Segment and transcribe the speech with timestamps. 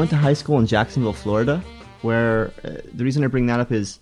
[0.00, 1.62] I went to high school in Jacksonville, Florida,
[2.00, 4.00] where uh, the reason I bring that up is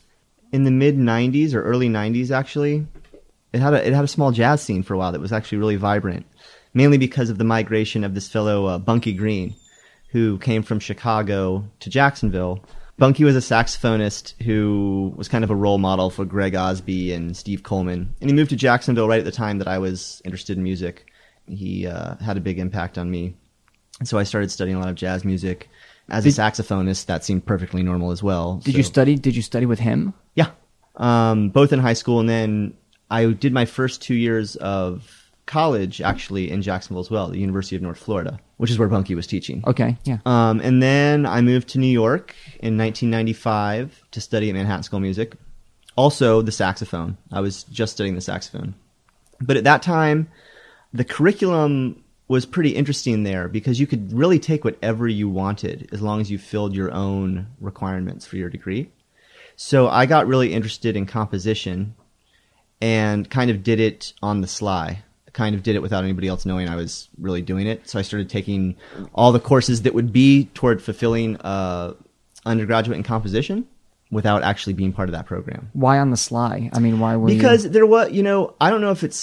[0.52, 2.86] in the mid 90s or early 90s actually,
[3.52, 5.58] it had a it had a small jazz scene for a while that was actually
[5.58, 6.24] really vibrant,
[6.72, 9.56] mainly because of the migration of this fellow uh, Bunky Green,
[10.10, 12.64] who came from Chicago to Jacksonville.
[12.96, 17.36] Bunky was a saxophonist who was kind of a role model for Greg Osby and
[17.36, 20.56] Steve Coleman, and he moved to Jacksonville right at the time that I was interested
[20.58, 21.10] in music.
[21.48, 23.34] He uh, had a big impact on me,
[23.98, 25.68] and so I started studying a lot of jazz music.
[26.08, 28.56] As a saxophonist, that seemed perfectly normal as well.
[28.64, 29.16] Did you study?
[29.16, 30.14] Did you study with him?
[30.34, 30.50] yeah.
[30.96, 32.74] Um, both in high school and then
[33.10, 37.74] I did my first two years of college actually in Jacksonville as well, the University
[37.74, 39.64] of North Florida, which is where Bunky was teaching.
[39.66, 40.18] Okay, yeah.
[40.26, 44.98] Um, and then I moved to New York in 1995 to study at Manhattan School
[44.98, 45.34] of Music.
[45.96, 47.16] Also, the saxophone.
[47.32, 48.74] I was just studying the saxophone.
[49.40, 50.28] But at that time,
[50.92, 56.02] the curriculum was pretty interesting there because you could really take whatever you wanted as
[56.02, 58.90] long as you filled your own requirements for your degree.
[59.56, 61.94] So I got really interested in composition
[62.80, 65.02] and kind of did it on the sly.
[65.32, 67.88] Kind of did it without anybody else knowing I was really doing it.
[67.88, 68.76] So I started taking
[69.14, 71.94] all the courses that would be toward fulfilling uh,
[72.44, 73.66] undergraduate in composition
[74.10, 75.70] without actually being part of that program.
[75.74, 76.70] Why on the sly?
[76.72, 77.70] I mean, why were Because you?
[77.70, 79.18] there was, you know, I don't know if it's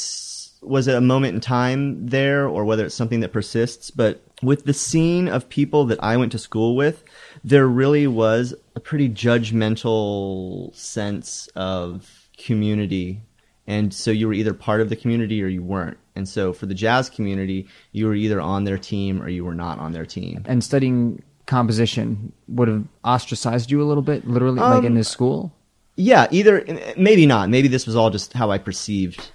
[0.67, 4.65] was it a moment in time there or whether it's something that persists, but with
[4.65, 7.03] the scene of people that I went to school with,
[7.43, 13.21] there really was a pretty judgmental sense of community.
[13.67, 15.97] And so you were either part of the community or you weren't.
[16.15, 19.55] And so for the jazz community, you were either on their team or you were
[19.55, 20.43] not on their team.
[20.45, 25.09] And studying composition would have ostracized you a little bit, literally, like in Um, this
[25.09, 25.53] school.
[25.95, 26.65] Yeah, either
[26.97, 27.49] maybe not.
[27.49, 29.31] Maybe this was all just how I perceived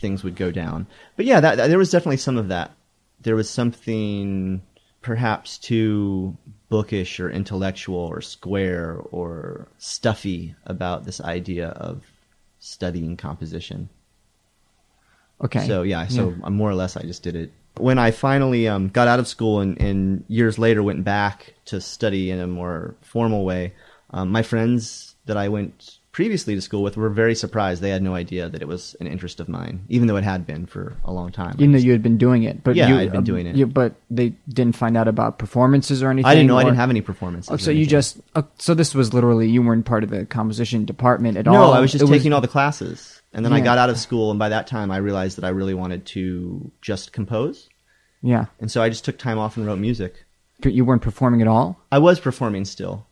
[0.00, 0.86] things would go down.
[1.16, 2.72] But yeah, that, that- there was definitely some of that.
[3.20, 4.62] There was something
[5.02, 6.36] perhaps too
[6.68, 12.04] bookish or intellectual or square or stuffy about this idea of
[12.58, 13.88] studying composition.
[15.42, 15.66] Okay.
[15.66, 17.52] So yeah, so uh, more or less I just did it.
[17.76, 21.80] When I finally um, got out of school and, and years later went back to
[21.80, 23.74] study in a more formal way,
[24.10, 27.80] um, my friends that I went previously to school with were very surprised.
[27.80, 30.44] They had no idea that it was an interest of mine, even though it had
[30.44, 31.54] been for a long time.
[31.60, 33.54] you know you had been doing it, but Yeah, you, I'd been um, doing it.
[33.54, 36.28] You, but they didn't find out about performances or anything.
[36.28, 37.52] I didn't know I didn't have any performances.
[37.52, 40.84] Oh, so you just uh, so this was literally you weren't part of the composition
[40.84, 41.54] department at all.
[41.54, 43.96] no, I was just It taking all the classes, and then I got out of
[43.96, 47.68] school, and by that time I realized that I really wanted to just compose,
[48.22, 50.24] Yeah, and so I just took time off and wrote music.
[50.62, 51.78] but you weren't performing at all.
[51.92, 53.06] I was performing still,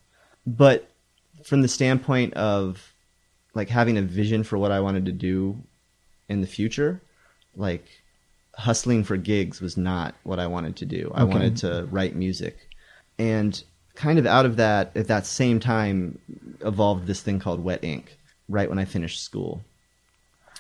[0.44, 0.90] but
[1.44, 2.92] from the standpoint of
[3.56, 5.56] like having a vision for what I wanted to do
[6.28, 7.00] in the future,
[7.56, 7.86] like
[8.54, 11.10] hustling for gigs was not what I wanted to do.
[11.14, 11.32] I Okay.
[11.32, 12.56] wanted to write music.
[13.18, 13.62] And
[13.94, 16.18] kind of out of that at that same time
[16.60, 19.62] evolved this thing called Wet Ink right when I finished school,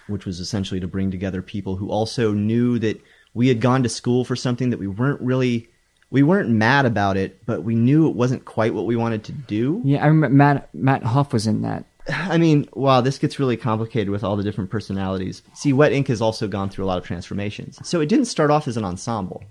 [0.06, 2.98] which was essentially to bring together people who also knew that
[3.34, 5.68] we had gone to school for something that we weren't really
[6.10, 9.32] we weren't mad about it, but we knew it wasn't quite what we wanted to
[9.32, 9.82] do.
[9.84, 11.84] Yeah, I remember Matt Matt Hough was in that.
[12.12, 15.42] I mean, wow, this gets really complicated with all the different personalities.
[15.54, 17.78] See, Wet Ink has also gone through a lot of transformations.
[17.86, 19.44] So it didn't start off as an ensemble.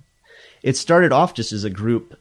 [0.64, 2.18] It started off just as a group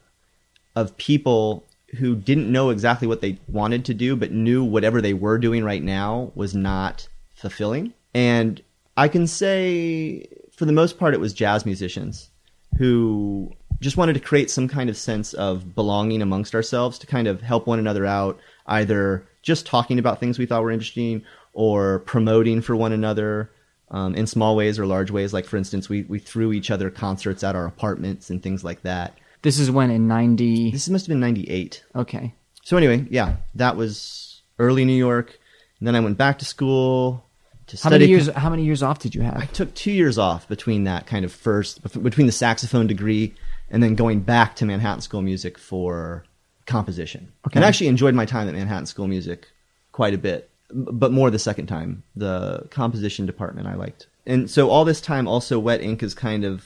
[0.75, 1.65] of people
[1.97, 5.63] who didn't know exactly what they wanted to do, but knew whatever they were doing
[5.63, 7.93] right now was not fulfilling.
[8.13, 8.61] And
[8.97, 12.29] I can say, for the most part, it was jazz musicians
[12.77, 17.27] who just wanted to create some kind of sense of belonging amongst ourselves to kind
[17.27, 21.99] of help one another out, either just talking about things we thought were interesting or
[21.99, 23.49] promoting for one another
[23.91, 25.31] um, in small ways or large ways.
[25.31, 28.81] Like, for instance, we, we threw each other concerts at our apartments and things like
[28.81, 29.17] that.
[29.43, 30.71] This is when in ninety.
[30.71, 31.83] This must have been 98.
[31.95, 32.33] Okay,
[32.63, 35.39] So, anyway, yeah, that was early New York.
[35.79, 37.23] And then I went back to school
[37.67, 38.05] to how study.
[38.05, 38.27] many years?
[38.29, 39.37] How many years off did you have?
[39.37, 43.35] I took two years off between that kind of first, between the saxophone degree
[43.69, 46.23] and then going back to Manhattan School of Music for
[46.65, 47.31] composition.
[47.47, 47.57] Okay.
[47.57, 49.47] And I actually enjoyed my time at Manhattan School of Music
[49.91, 52.03] quite a bit, but more the second time.
[52.15, 54.07] The composition department I liked.
[54.25, 56.65] And so all this time also Wet Ink is kind of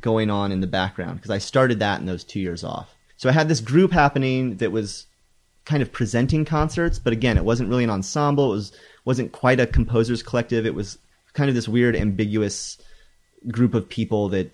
[0.00, 2.94] going on in the background because I started that in those two years off.
[3.16, 5.06] So I had this group happening that was
[5.64, 8.52] kind of presenting concerts, but again, it wasn't really an ensemble.
[8.52, 8.72] It was
[9.04, 10.66] wasn't quite a composers collective.
[10.66, 10.98] It was
[11.32, 12.78] kind of this weird, ambiguous
[13.48, 14.50] group of people that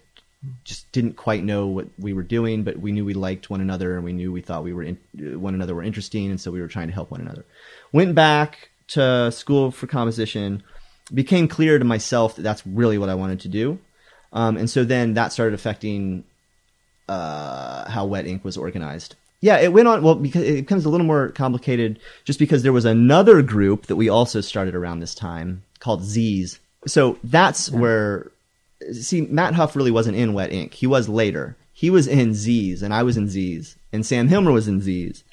[0.64, 3.96] just didn't quite know what we were doing, but we knew we liked one another
[3.96, 4.98] and we knew we thought we were in,
[5.40, 7.44] one another were interesting, and so we were trying to help one another.
[7.92, 10.62] Went back to school for composition.
[11.12, 13.78] Became clear to myself that that's really what I wanted to do,
[14.32, 16.24] um, and so then that started affecting
[17.08, 19.16] uh, how Wet Ink was organized.
[19.40, 20.02] Yeah, it went on.
[20.02, 23.96] Well, because it becomes a little more complicated, just because there was another group that
[23.96, 26.60] we also started around this time called Z's.
[26.86, 28.30] So that's where,
[28.92, 30.74] see, Matt Hough really wasn't in Wet Ink.
[30.74, 31.56] He was later.
[31.72, 35.24] He was in Z's, and I was in Z's, and Sam Hillmer was in Z's.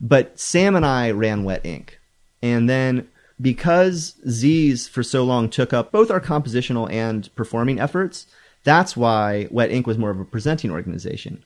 [0.00, 1.98] But Sam and I ran Wet Ink,
[2.42, 3.08] and then
[3.40, 8.26] because Z's for so long took up both our compositional and performing efforts,
[8.64, 11.44] that's why Wet Ink was more of a presenting organization.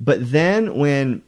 [0.00, 1.22] But then when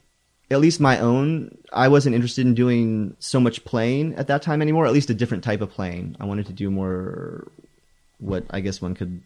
[0.50, 4.60] at least my own, I wasn't interested in doing so much playing at that time
[4.60, 6.16] anymore, at least a different type of playing.
[6.19, 7.46] I wanted to do more
[8.19, 9.22] what I guess one could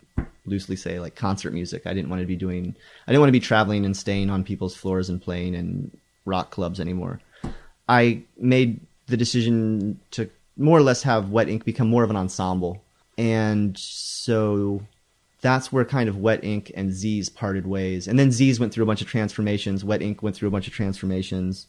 [0.47, 1.87] loosely say like concert music.
[1.87, 2.75] I didn't want to be doing
[3.07, 5.91] I didn't want to be traveling and staying on people's floors and playing in
[6.25, 7.21] rock clubs anymore.
[7.89, 12.17] I made the decision to more or less have Wet Ink become more of an
[12.17, 12.83] ensemble.
[13.19, 14.83] And so
[15.41, 18.09] that's where kind of Wet Ink and Z's parted ways.
[18.09, 19.85] And then Z's went through a bunch of transformations.
[19.85, 21.67] Wet Ink went through a bunch of transformations.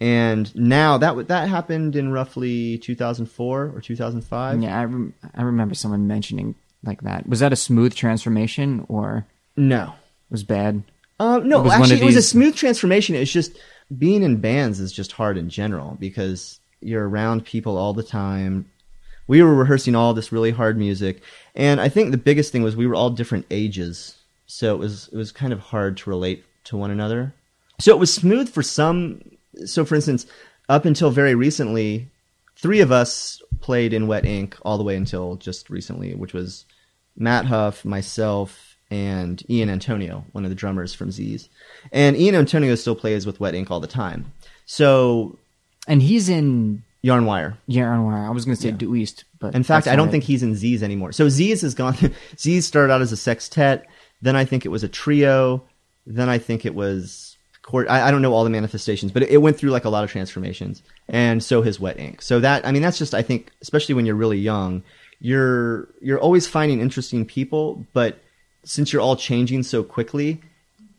[0.00, 4.62] And now that that happened in roughly 2004 or 2005.
[4.62, 7.28] Yeah, I, rem- I remember someone mentioning like that.
[7.28, 9.26] Was that a smooth transformation or
[9.56, 9.94] No.
[10.30, 10.82] was bad?
[11.20, 13.14] Um, no, It was actually, it was a smooth transformation.
[13.14, 13.56] It's just
[13.96, 18.66] being in bands is just hard in general because you're around people all the time.
[19.26, 21.22] We were rehearsing all this really hard music,
[21.54, 24.16] and I think the biggest thing was we were all different ages,
[24.46, 27.32] so it was it was kind of hard to relate to one another.
[27.80, 29.22] So it was smooth for some.
[29.64, 30.26] So, for instance,
[30.68, 32.10] up until very recently,
[32.56, 36.66] three of us played in Wet Ink all the way until just recently, which was
[37.16, 41.48] Matt Hough, myself, and Ian Antonio, one of the drummers from Z's.
[41.92, 44.32] And Ian Antonio still plays with Wet Ink all the time.
[44.66, 45.38] So
[45.86, 47.58] And he's in Yarn Wire.
[47.66, 48.26] Yarn Wire.
[48.26, 48.76] I was going to say Yeah.
[48.76, 51.12] Due East, but In fact, I don't think he's in Z's anymore.
[51.12, 51.96] So Z's has gone.
[52.38, 53.86] Z's started out as a sextet.
[54.22, 55.62] Then I think it was a trio.
[56.06, 57.88] Then I think it was chord.
[57.88, 60.04] I, I don't know all the manifestations, but it, it went through like a lot
[60.04, 60.82] of transformations.
[61.08, 62.22] And so has Wet Ink.
[62.22, 64.82] So that I mean, that's just I think, especially when you're really young,
[65.24, 68.18] you're you're always finding interesting people, but
[68.62, 70.40] since you're all changing so quickly,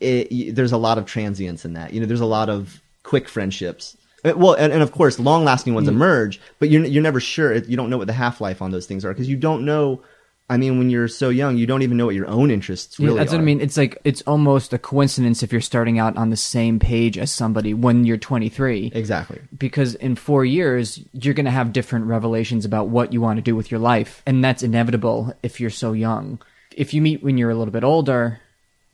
[0.00, 1.92] it, y- there's a lot of transience in that.
[1.92, 3.96] You know, there's a lot of quick friendships.
[4.24, 7.54] Uh, Well, and, and of course, long-lasting ones emerge, but you're you're never sure.
[7.54, 10.00] You don't know what the half-life on those things are because you don't know.
[10.48, 13.14] I mean, when you're so young, you don't even know what your own interests Yeah,
[13.14, 13.36] that's are.
[13.36, 13.60] what I mean.
[13.60, 17.32] It's like it's almost a coincidence if you're starting out on the same page as
[17.32, 18.92] somebody when you're 23.
[18.94, 19.40] Exactly.
[19.58, 23.42] because in four years you're going to have different revelations about what you want to
[23.42, 26.38] do with your life and that's inevitable if you're so young
[26.76, 28.38] if you meet when you're a little bit older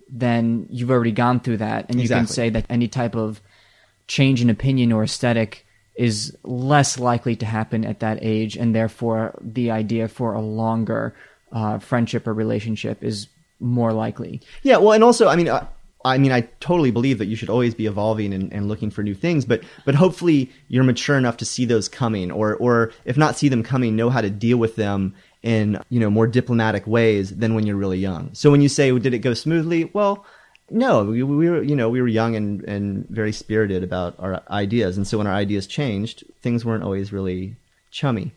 [0.09, 3.41] then you've already gone through that and you can say that any type of
[4.07, 9.39] change in opinion or aesthetic is less likely to happen at that age and therefore
[9.41, 11.15] the idea for a longer
[11.53, 13.29] uh, friendship or relationship is
[13.61, 15.67] more likely Yeah, well, and also, I mean, I,
[16.05, 19.03] I mean, I totally believe that you should always be evolving and, and looking for
[19.03, 23.17] new things, but but hopefully you're mature enough to see those coming, or or if
[23.17, 26.87] not see them coming, know how to deal with them in you know more diplomatic
[26.87, 28.31] ways than when you're really young.
[28.35, 29.91] So when you say, did it go smoothly?
[29.93, 30.25] Well,
[30.71, 34.43] no, we, we were you know we were young and and very spirited about our
[34.51, 37.57] ideas, and so when our ideas changed, things weren't always really
[37.91, 38.33] chummy.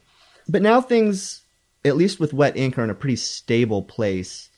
[0.48, 1.42] But now things,
[1.86, 4.50] at least with Wet Ink, are in a pretty stable place.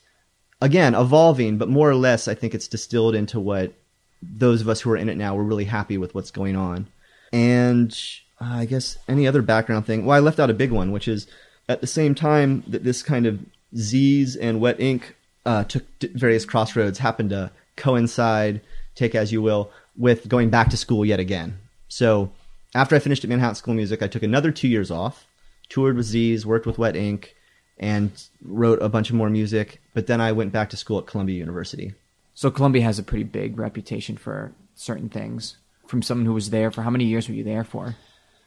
[0.60, 3.74] Again evolving but more or less i think it's distilled into what
[4.20, 6.88] those of us who are in it now we're really happy with what's going on.
[7.32, 7.96] And
[8.40, 10.04] uh, i guess any other background thing?
[10.04, 11.28] Well i left out a big one which is
[11.68, 13.38] at the same time that this kind of
[13.76, 15.14] z's and wet ink
[15.46, 18.60] uh, took various crossroads happened to coincide
[18.96, 21.56] take as you will with going back to school yet again.
[21.86, 22.32] So
[22.74, 25.24] after i finished at manhattan school of music i took another two years off
[25.68, 27.34] toured with z's worked with wet ink
[27.78, 28.10] and
[28.42, 29.80] wrote a bunch of more music.
[29.94, 31.94] But then I went back to school at Columbia University.
[32.34, 35.56] so columbia has a pretty big reputation for certain things
[35.86, 37.96] from someone who was there for how many years were you there for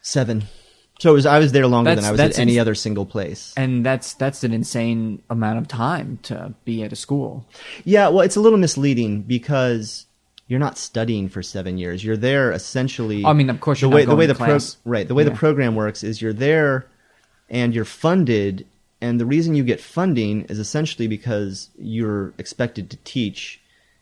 [0.01, 0.43] Seven.
[0.99, 3.05] So it was, I was there longer than I was at any ins- other single
[3.07, 3.53] place.
[3.57, 7.45] and that's that's an insane amount of time to be at a school.
[7.85, 10.05] Yeah, well, it's a little misleading because
[10.47, 12.03] you're not studying for seven years.
[12.03, 13.25] You're there essentially.
[13.25, 15.29] I mean, of course the you're way the way the pro- right the way Yeah.
[15.29, 16.85] the program works is you're there,
[17.51, 18.65] and you're funded,
[19.01, 23.59] and the reason you get funding is essentially because you're expected to teach.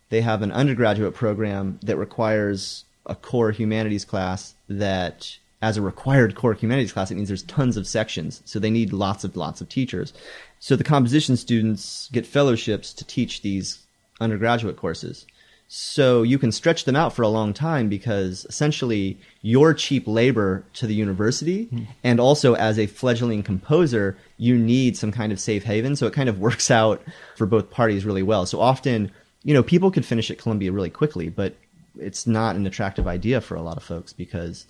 [0.09, 6.35] They have an undergraduate program that requires a core humanities class that as a required
[6.35, 9.59] core humanities class it means there's tons of sections so they need lots of lots
[9.59, 10.13] of teachers
[10.59, 13.85] so the composition students get fellowships to teach these
[14.21, 15.25] undergraduate courses
[15.71, 20.63] so you can stretch them out for a long time because essentially you're cheap labor
[20.73, 21.83] to the university hmm.
[22.03, 25.95] and also as a fledgling composer you need some kind of safe haven.
[25.95, 27.03] So it kind of works out
[27.37, 28.47] for both parties really well.
[28.47, 29.11] So often
[29.43, 31.55] you know people could finish at columbia really quickly but
[31.97, 34.65] it's not an attractive idea for a lot of folks because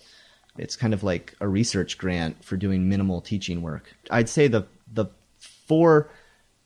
[0.58, 3.96] it's kind of like a research grant for doing minimal teaching work.
[4.12, 5.06] I'd say the the
[5.38, 6.10] four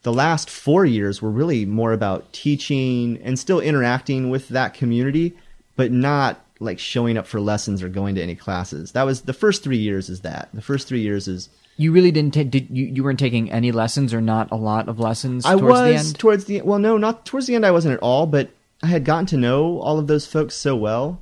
[0.03, 5.33] the last 4 years were really more about teaching and still interacting with that community
[5.75, 8.91] but not like showing up for lessons or going to any classes.
[8.91, 10.49] That was the first 3 years is that.
[10.53, 12.51] The first 3 years is You really didn't take.
[12.51, 12.85] Did you?
[12.85, 15.95] You weren't taking any lessons, or not a lot of lessons I towards was the
[15.95, 16.19] end.
[16.19, 17.65] towards the well, no, not towards the end.
[17.65, 18.49] I wasn't at all, but
[18.83, 21.19] I had gotten to know all of those folks so well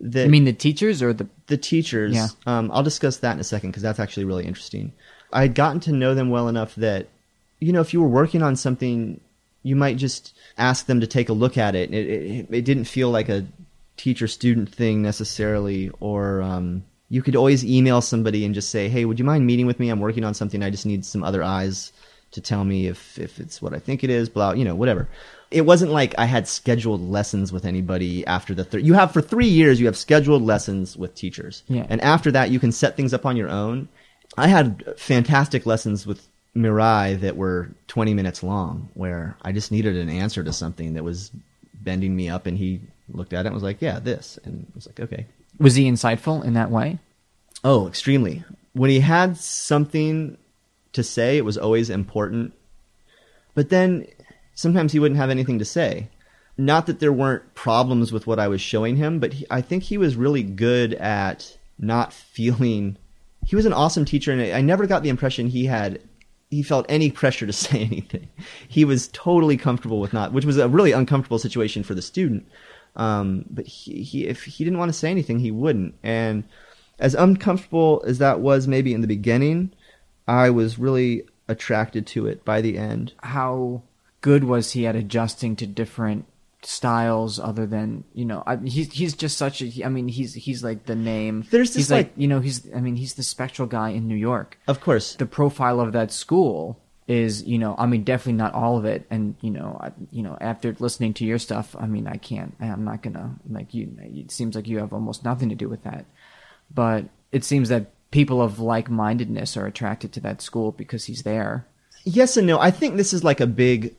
[0.00, 2.14] that I mean, the teachers or the the teachers.
[2.14, 2.28] Yeah.
[2.46, 4.92] Um, I'll discuss that in a second because that's actually really interesting.
[5.32, 7.08] I had gotten to know them well enough that
[7.60, 9.20] you know if you were working on something,
[9.62, 11.92] you might just ask them to take a look at it.
[11.92, 13.46] It it, it didn't feel like a
[13.96, 19.04] teacher student thing necessarily, or um, you could always email somebody and just say, "Hey,
[19.04, 19.88] would you mind meeting with me?
[19.90, 20.62] I'm working on something.
[20.62, 21.92] I just need some other eyes
[22.30, 25.08] to tell me if if it's what I think it is." Blah, you know, whatever.
[25.50, 28.84] It wasn't like I had scheduled lessons with anybody after the third.
[28.84, 31.86] You have for three years, you have scheduled lessons with teachers, Yeah.
[31.88, 33.88] and after that, you can set things up on your own.
[34.36, 39.96] I had fantastic lessons with Murail that were 20 minutes long, where I just needed
[39.96, 41.30] an answer to something that was
[41.74, 44.74] bending me up, and he looked at it and was like, "Yeah, this," and I
[44.74, 45.26] was like, "Okay."
[45.58, 46.98] was he insightful in that way?
[47.64, 48.44] Oh, extremely.
[48.72, 50.38] When he had something
[50.92, 52.52] to say, it was always important.
[53.54, 54.06] But then
[54.54, 56.08] sometimes he wouldn't have anything to say.
[56.56, 59.84] Not that there weren't problems with what I was showing him, but he, I think
[59.84, 62.96] he was really good at not feeling.
[63.44, 66.00] He was an awesome teacher, and I I never got the impression he had.
[66.50, 68.28] He felt any pressure to say anything.
[68.68, 72.46] He was totally comfortable with not, which was a really uncomfortable situation for the student.
[72.96, 75.94] Um, but he, he, if he didn't want to say anything, he wouldn't.
[76.02, 76.44] And
[76.98, 79.72] as uncomfortable as that was maybe in the beginning,
[80.26, 83.12] I was really attracted to it by the end.
[83.22, 83.82] How
[84.20, 86.26] good was he at adjusting to different
[86.62, 90.64] styles other than you know I, he's he's just such a I mean he's he's
[90.64, 91.44] like the name.
[91.50, 94.08] There's this, he's like, like- you know he's I mean he's the spectral guy in
[94.08, 94.58] New York.
[94.66, 98.76] Of course, the profile of that school is you know I mean definitely not all
[98.76, 99.06] of it.
[99.08, 102.54] And you know I, you know after listening to your stuff I mean I can't
[102.60, 105.84] I'm not gonna like you it seems like you have almost nothing to do with
[105.84, 106.06] that.
[106.74, 111.66] But it seems that people of like-mindedness are attracted to that school because he's there.
[112.04, 112.58] Yes and no.
[112.58, 113.94] I think this is like a big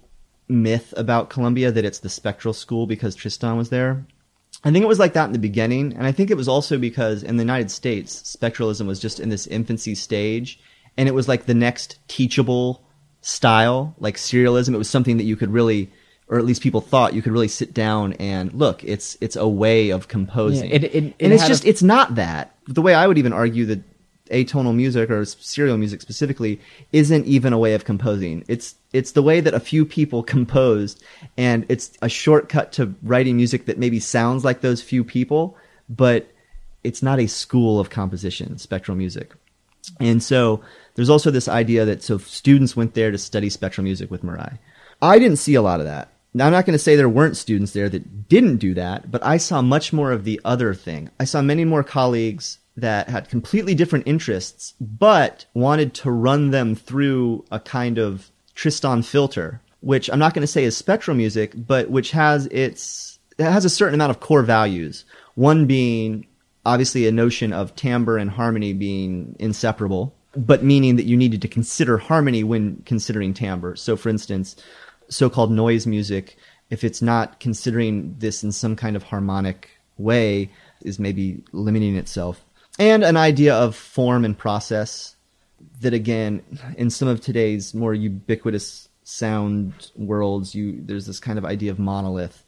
[0.49, 4.05] myth about Columbia that it's the spectral school because Tristan was there.
[4.63, 6.77] I think it was like that in the beginning, and I think it was also
[6.77, 10.59] because in the United States, spectralism was just in this infancy stage,
[10.97, 12.81] and it was like the next teachable
[13.21, 14.73] style, like serialism.
[14.73, 15.89] It was something that you could really,
[16.27, 18.83] or at least people thought you could really sit down and look.
[18.83, 21.83] It's it's a way of composing, Yeah, it- it- it and it's just a- it's
[21.83, 22.55] not that.
[22.67, 23.81] The way I would even argue that
[24.29, 26.59] atonal music or serial music specifically
[26.91, 28.43] isn't even a way of composing.
[28.47, 31.03] It's it's the way that a few people composed
[31.37, 35.57] and it's a shortcut to writing music that maybe sounds like those few people,
[35.89, 36.29] but
[36.83, 39.33] it's not a school of composition, spectral music.
[39.99, 40.61] And so
[40.95, 44.57] there's also this idea that so students went there to study spectral music with Murail.
[45.01, 46.13] I didn't see a lot of that.
[46.33, 49.23] Now I'm not going to say there weren't students there that didn't do that, but
[49.23, 51.09] I saw much more of the other thing.
[51.19, 56.75] I saw many more colleagues that had completely different interests, but wanted to run them
[56.75, 61.53] through a kind of Tristan filter, which I'm not going to say is spectral music,
[61.55, 65.05] but which has its it has a certain amount of core values.
[65.35, 66.27] One being
[66.65, 71.47] obviously a notion of timbre and harmony being inseparable, but meaning that you needed to
[71.47, 73.75] consider harmony when considering timbre.
[73.77, 74.55] So, for instance,
[75.09, 76.37] so-called noise music,
[76.69, 82.43] if it's not considering this in some kind of harmonic way, is maybe limiting itself.
[82.79, 85.15] And an idea of form and process
[85.81, 86.41] that again,
[86.77, 91.79] in some of today's more ubiquitous sound worlds, you there's this kind of idea of
[91.79, 92.43] monolith.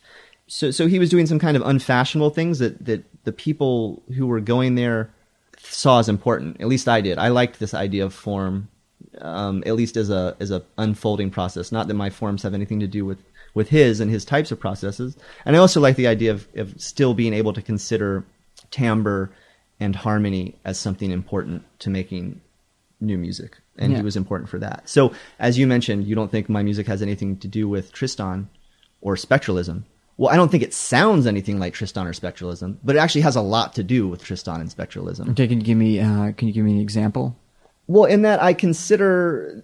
[0.48, 4.26] So so he was doing some kind of unfashionable things that, that the people who
[4.26, 5.12] were going there
[5.58, 6.62] saw as important.
[6.62, 7.18] At least I did.
[7.18, 8.70] I liked this idea of form,
[9.20, 11.72] um, at least as a as a unfolding process.
[11.74, 13.22] Not that my forms have anything to do with
[13.54, 15.18] with his and his types of processes.
[15.46, 18.24] And I also like the idea of, of still being able to consider
[18.70, 19.30] timbre
[19.82, 22.40] and harmony as something important to making
[23.02, 23.58] new music.
[23.78, 23.98] And Yeah.
[23.98, 24.88] he was important for that.
[24.88, 28.48] So as you mentioned, you don't think my music has anything to do with Tristan
[29.02, 29.84] or spectralism.
[30.18, 33.36] Well, I don't think it sounds anything like Tristan or spectralism, but it actually has
[33.36, 35.32] a lot to do with Tristan and spectralism.
[35.32, 37.36] Okay, can you give me uh, can you give me an example?
[37.88, 39.64] Well, in that I consider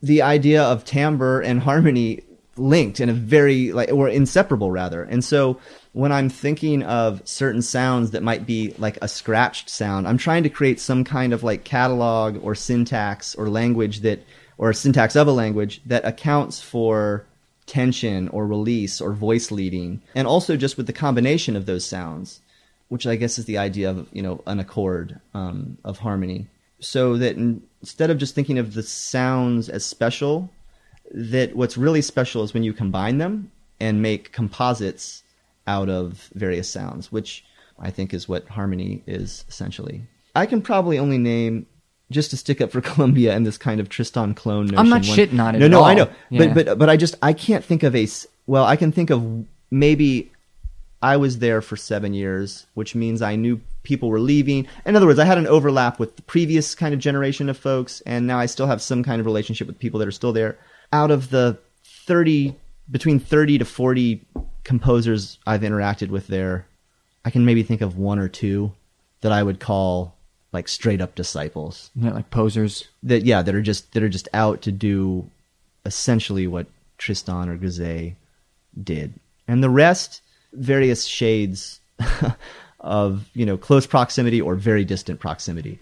[0.00, 2.22] the idea of timbre and harmony
[2.58, 5.02] linked in a very like or inseparable rather.
[5.02, 5.58] And so
[5.92, 10.42] when I'm thinking of certain sounds that might be like a scratched sound, I'm trying
[10.42, 14.20] to create some kind of like catalog or syntax or language that
[14.58, 17.26] or syntax of a language that accounts for
[17.66, 22.40] tension or release or voice leading, and also just with the combination of those sounds,
[22.88, 26.46] which I guess is the idea of you know an accord um, of harmony.
[26.80, 30.50] So that in, instead of just thinking of the sounds as special,
[31.12, 35.22] that what's really special is when you combine them and make composites
[35.66, 37.44] out of various sounds, which
[37.78, 40.02] I think is what harmony is essentially.
[40.34, 41.66] I can probably only name
[42.10, 44.78] just to stick up for Columbia and this kind of Tristan clone notion.
[44.78, 46.52] I'm not one- shitting on it No, no, I know, Yeah.
[46.52, 48.06] but but but I just I can't think of a
[48.46, 48.64] well.
[48.64, 50.30] I can think of maybe
[51.02, 54.66] I was there for seven years, which means I knew people were leaving.
[54.86, 58.00] In other words, I had an overlap with the previous kind of generation of folks,
[58.06, 60.58] and now I still have some kind of relationship with people that are still there.
[60.92, 62.54] Out of the thirty,
[62.90, 64.24] between thirty to forty
[64.64, 66.66] composers I've interacted with there,
[67.24, 68.72] I can maybe think of one or two
[69.20, 70.16] that I would call
[70.52, 72.88] like straight up disciples know, like posers.
[73.02, 75.28] that yeah that are just that are just out to do
[75.84, 76.66] essentially what
[76.98, 78.14] Tristan or Grisey
[78.82, 79.14] did,
[79.46, 81.80] and the rest various shades
[82.80, 85.78] of you know close proximity or very distant proximity.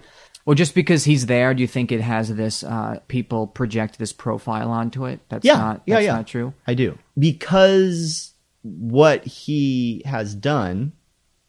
[0.46, 2.62] Well, just because he's there, do you think it has this?
[2.62, 5.20] Uh, people project this profile onto it.
[5.28, 5.82] That's Yeah, not.
[5.86, 6.12] yeah, that's yeah.
[6.16, 6.54] not true.
[6.66, 8.32] I do because
[8.62, 10.92] what he has done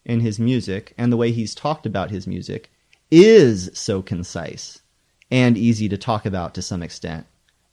[0.06, 2.70] in his music and the way he's talked about his music
[3.12, 4.82] is so concise
[5.32, 7.26] and easy to talk about to some extent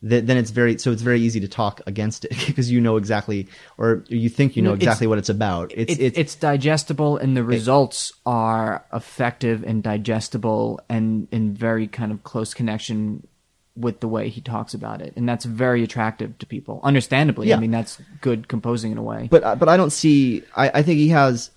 [0.05, 3.47] then it's very so it's very easy to talk against it because you know exactly
[3.79, 6.35] or you think you know No, it's- exactly what it's about it's It- it's, it's
[6.35, 13.27] digestible, and the results are effective and digestible, and in very kind of close connection
[13.77, 16.81] with the way he talks about it, and that's very attractive to people.
[16.83, 17.57] Understandably, Yeah.
[17.57, 19.29] I mean that's good composing in a way.
[19.31, 20.43] but uh, but I don't see.
[20.57, 21.51] I, I think he has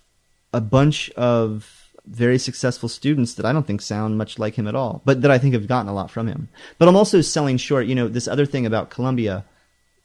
[0.53, 4.75] a bunch of very successful students that I don't think sound much like him at
[4.75, 6.49] all, but that I think have gotten a lot from him.
[6.77, 7.87] But I'm also selling short.
[7.87, 9.45] You know, this other thing about Columbia,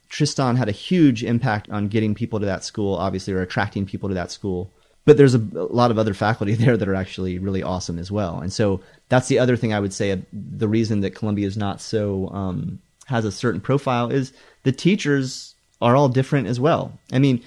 [0.09, 4.09] Tristan had a huge impact on getting people to that school, obviously, or attracting people
[4.09, 4.71] to that school.
[5.05, 8.11] But there's a, a lot of other faculty there that are actually really awesome as
[8.11, 8.39] well.
[8.39, 10.11] And so that's the other thing I would say.
[10.11, 14.33] uh, The reason that Columbia is not so um, has a certain profile is
[14.63, 16.93] the teachers are all different as well.
[17.11, 17.43] I mean,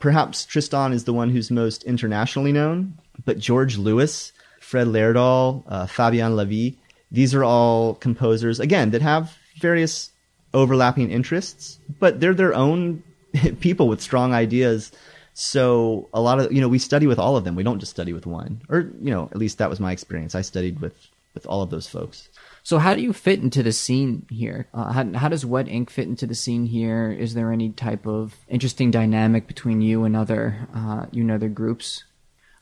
[0.00, 5.86] perhaps Tristan is the one who's most internationally known, but George Lewis, Fred Lerdahl, uh,
[5.86, 6.76] Fabien Lévy,
[7.10, 10.10] these are all composers again that have various
[10.52, 13.02] overlapping interests, but they're their own
[13.60, 14.92] people with strong ideas.
[15.34, 17.56] So a lot of you know we study with all of them.
[17.56, 20.34] We don't just study with one, or you know at least that was my experience.
[20.34, 20.94] I studied with
[21.34, 22.28] with all of those folks.
[22.62, 24.68] So how do you fit into the scene here?
[24.72, 27.10] Uh, how, how does Wet Ink fit into the scene here?
[27.10, 31.48] Is there any type of interesting dynamic between you and other uh, you and other
[31.48, 32.04] groups?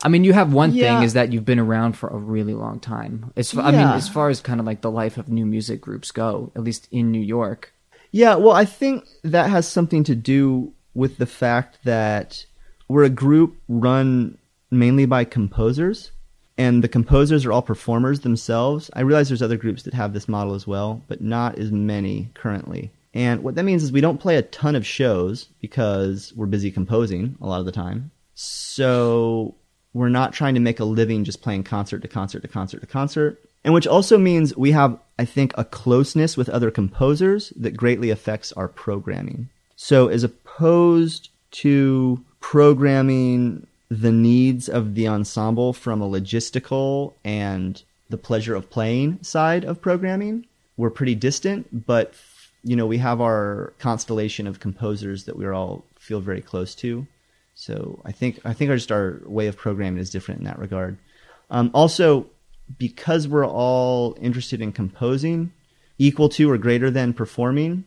[0.05, 0.95] I mean, you have one Yeah.
[0.97, 3.33] thing is that you've been around for a really long time.
[3.37, 5.81] As fa- I mean, as far as kind of like the life of new music
[5.81, 7.73] groups go, at least in New York.
[8.11, 12.45] Yeah, well, I think that has something to do with the fact that
[12.88, 14.37] we're a group run
[14.71, 16.11] mainly by composers,
[16.59, 18.91] and the composers are all performers themselves.
[18.95, 22.29] I realize there's other groups that have this model as well, but not as many
[22.35, 22.91] currently.
[23.15, 26.71] And what that means is we don't play a ton of shows because we're busy
[26.71, 28.11] composing a lot of the time.
[28.35, 29.55] So
[29.94, 32.87] we're not trying to make a living just playing concert to concert to concert to
[32.87, 33.42] concert.
[33.64, 38.11] And which also means we have, I think, a closeness with other composers that greatly
[38.11, 39.50] affects our programming.
[39.76, 48.16] So as opposed to programming the needs of the ensemble from a logistical and the
[48.16, 52.14] pleasure of playing side of programming, we're pretty distant, but
[52.64, 57.07] you know, we have our constellation of composers that we all feel very close to.
[57.55, 60.59] So I think I think our just our way of programming is different in that
[60.59, 60.99] regard.
[61.51, 62.27] Um, also,
[62.79, 65.53] because we're all interested in composing,
[65.99, 67.85] equal to or greater than performing,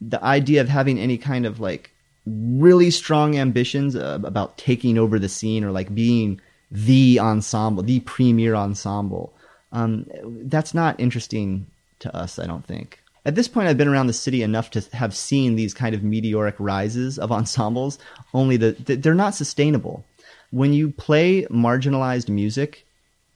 [0.00, 1.90] the idea of having any kind of like
[2.26, 8.00] really strong ambitions uh, about taking over the scene or like being the ensemble, the
[8.00, 9.32] premier ensemble,
[9.72, 10.06] um,
[10.44, 11.66] that's not interesting
[11.98, 12.38] to us.
[12.38, 12.99] I don't think.
[13.24, 16.02] At this point, I've been around the city enough to have seen these kind of
[16.02, 17.98] meteoric rises of ensembles.
[18.32, 20.04] Only that they're not sustainable.
[20.50, 22.86] When you play marginalized music,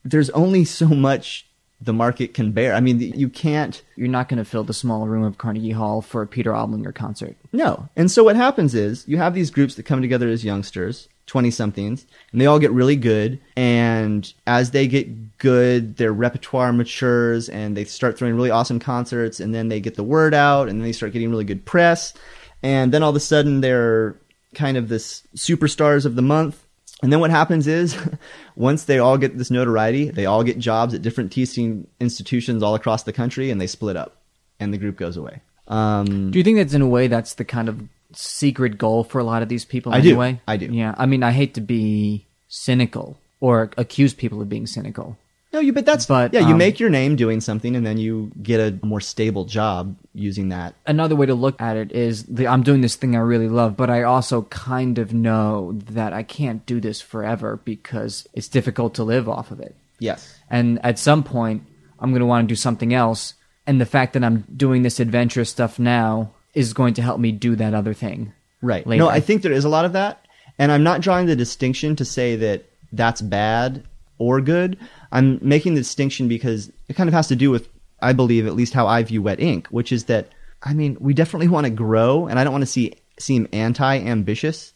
[0.04, 1.46] there's only so much
[1.80, 2.74] the market can bear.
[2.74, 6.00] I mean, you can't You're not going to fill the small room of Carnegie Hall
[6.00, 7.36] for a Peter Ablinger concert.
[7.52, 7.88] No.
[7.94, 11.50] And so what happens is you have these groups that come together as youngsters, 20
[11.50, 13.40] somethings, and they all get really good.
[13.56, 19.40] And as they get good, their repertoire matures and they start throwing really awesome concerts.
[19.40, 22.14] And then they get the word out and then they start getting really good press.
[22.62, 24.16] And then all of a sudden they're
[24.54, 26.64] kind of this superstars of the month.
[27.02, 27.96] And then what happens is,
[28.56, 32.74] once they all get this notoriety, they all get jobs at different teaching institutions all
[32.74, 34.16] across the country, and they split up,
[34.58, 35.42] and the group goes away.
[35.68, 37.82] Um, Do you think that's in a way that's the kind of
[38.14, 40.10] secret goal for a lot of these people I do.
[40.10, 40.40] anyway.
[40.46, 40.66] I do.
[40.66, 40.94] Yeah.
[40.96, 45.16] I mean, I hate to be cynical or accuse people of being cynical.
[45.54, 45.72] No, you.
[45.72, 46.40] But that's But, yeah.
[46.40, 49.94] You um, make your name doing something, and then you get a more stable job
[50.12, 50.74] using that.
[50.84, 53.76] Another way to look at it is the, I'm doing this thing I really love,
[53.76, 58.96] but I also kind of know that I can't do this forever because it's difficult
[58.96, 59.76] to live off of it.
[60.00, 60.36] Yes.
[60.50, 61.62] And at some point,
[62.00, 63.34] I'm going to want to do something else.
[63.64, 67.32] And the fact that I'm doing this adventurous stuff now is going to help me
[67.32, 68.32] do that other thing.
[68.62, 68.86] Right.
[68.86, 69.02] later.
[69.02, 70.26] No, I think there is a lot of that,
[70.58, 73.84] and I'm not drawing the distinction to say that that's bad
[74.18, 74.78] or good.
[75.12, 77.68] I'm making the distinction because it kind of has to do with,
[78.00, 80.28] I believe, at least how I view wet ink, which is that
[80.62, 84.72] I mean we definitely want to grow, and I don't want to see seem anti-ambitious,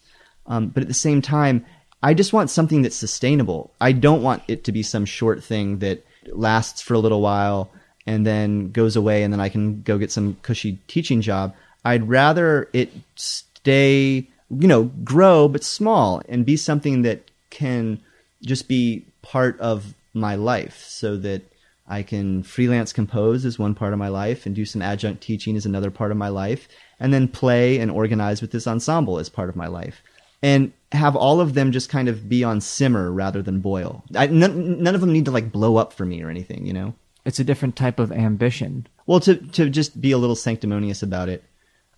[0.47, 1.65] um, but at the same time,
[2.03, 3.73] I just want something that's sustainable.
[3.81, 7.71] I don't want it to be some short thing that lasts for a little while
[8.07, 11.55] and then goes away, and then I can go get some cushy teaching job.
[11.89, 18.03] I'd rather it stay, you know, grow but small and be something that can
[18.43, 21.43] just be part of my life so that
[21.89, 25.57] I can freelance compose as one part of my life and do some adjunct teaching
[25.57, 26.69] as another part of my life
[27.01, 30.03] and then play and organize with this ensemble as part of my life
[30.43, 34.05] and have all of them just kind of be on simmer rather than boil.
[34.15, 36.75] I, none, none of them need to like blow up for me or anything, you
[36.75, 36.95] know?
[37.25, 38.87] It's a different type of ambition.
[39.07, 41.45] Well, to to just be a little sanctimonious about it,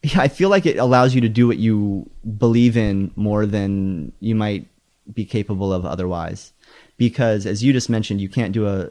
[0.03, 2.09] yeah, I feel like it allows you to do what you
[2.39, 4.67] believe in more than you might
[5.13, 6.53] be capable of otherwise.
[6.97, 8.91] Because as you just mentioned, you can't do a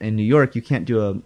[0.00, 1.20] in New York, you can't do a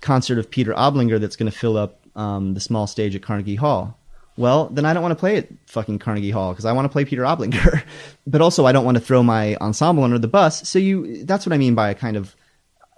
[0.00, 3.54] concert of Peter Ablinger that's going to fill up um, the small stage at Carnegie
[3.54, 3.98] Hall.
[4.36, 6.88] Well, then I don't want to play at fucking Carnegie Hall because I want to
[6.88, 7.82] play Peter Ablinger.
[8.26, 10.68] but also, I don't want to throw my ensemble under the bus.
[10.68, 12.34] So you, that's what I mean by a kind of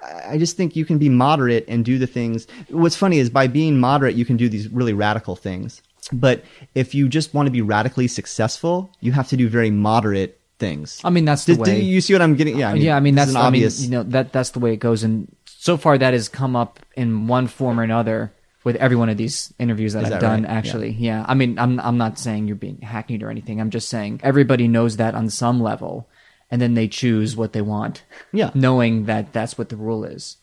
[0.02, 2.46] I just think you can be moderate and do the things.
[2.68, 5.82] What's funny is by being moderate, you can do these really radical things.
[6.12, 10.40] But if you just want to be radically successful, you have to do very moderate
[10.58, 11.00] things.
[11.04, 11.80] I mean, that's the did way.
[11.80, 12.58] you see what I'm getting?
[12.58, 13.80] Yeah, I mean, yeah, I mean that's I mean, obvious.
[13.80, 16.78] you know that that's the way it goes, and so far that has come up
[16.94, 18.32] in one form or another
[18.64, 20.42] with every one of these interviews that Is I've that done.
[20.42, 20.50] right?
[20.50, 21.24] Actually, yeah.
[21.28, 23.60] I mean, I'm I'm not saying you're being hackneyed or anything.
[23.60, 26.08] I'm just saying everybody knows that on some level,
[26.50, 28.02] and then they choose what they want.
[28.32, 28.50] Yeah.
[28.54, 30.36] knowing that that's what the rule is,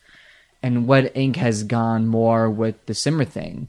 [0.62, 3.68] and Wet Ink has gone more with the Simmer thing,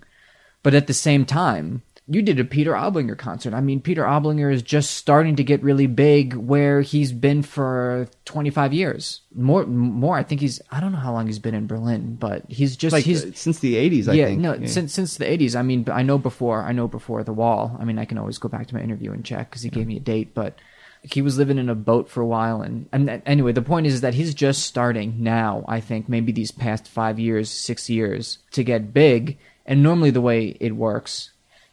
[0.62, 1.82] but at the same time.
[2.06, 3.54] You did a Peter Ablinger concert.
[3.54, 8.08] I mean, Peter Ablinger is just starting to get really big where he's been for
[8.26, 9.22] 25 years.
[9.34, 10.14] More, more.
[10.14, 12.92] I think he's, I don't know how long he's been in Berlin, but he's just,
[12.92, 14.40] like he's, uh, since the 80s, I yeah, think.
[14.42, 15.56] no, since, since the 80s.
[15.56, 17.74] I mean, I know before, I know before The Wall.
[17.80, 19.86] I mean, I can always go back to my interview and check because he gave
[19.86, 20.58] me a date, but
[21.04, 22.62] he was living in a boat for a while.
[22.62, 26.32] And, and anyway, the point is, is that he's just starting now, I think, maybe
[26.32, 29.38] these past five years, six years to get big.
[29.66, 31.30] And normally the way it works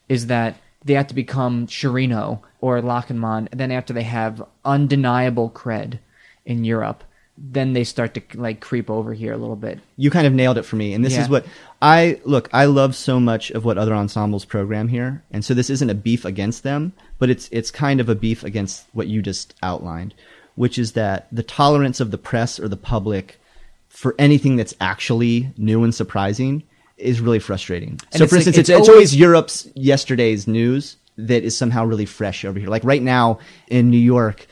[0.09, 5.49] is that they have to become Sciarrino or Lachenmann, and then after they have undeniable
[5.49, 5.99] cred
[6.45, 7.03] in Europe,
[7.37, 9.79] then they start to like creep over here a little bit.
[9.97, 10.93] you kind of nailed it for me.
[10.93, 11.23] And this Yeah.
[11.23, 11.45] is what
[11.81, 12.49] I look.
[12.53, 15.95] I love so much of what other ensembles program here, and so this isn't a
[15.95, 20.13] beef against them, but it's it's kind of a beef against what you just outlined,
[20.55, 23.39] which is that the tolerance of the press or the public
[23.89, 26.63] for anything that's actually new and surprising
[26.97, 27.99] is really frustrating.
[28.11, 31.83] And so, for instance, it's it's, it's always- always Europe's yesterday's news that is somehow
[31.85, 32.69] really fresh over here.
[32.69, 33.39] Like right now
[33.69, 34.47] in New York.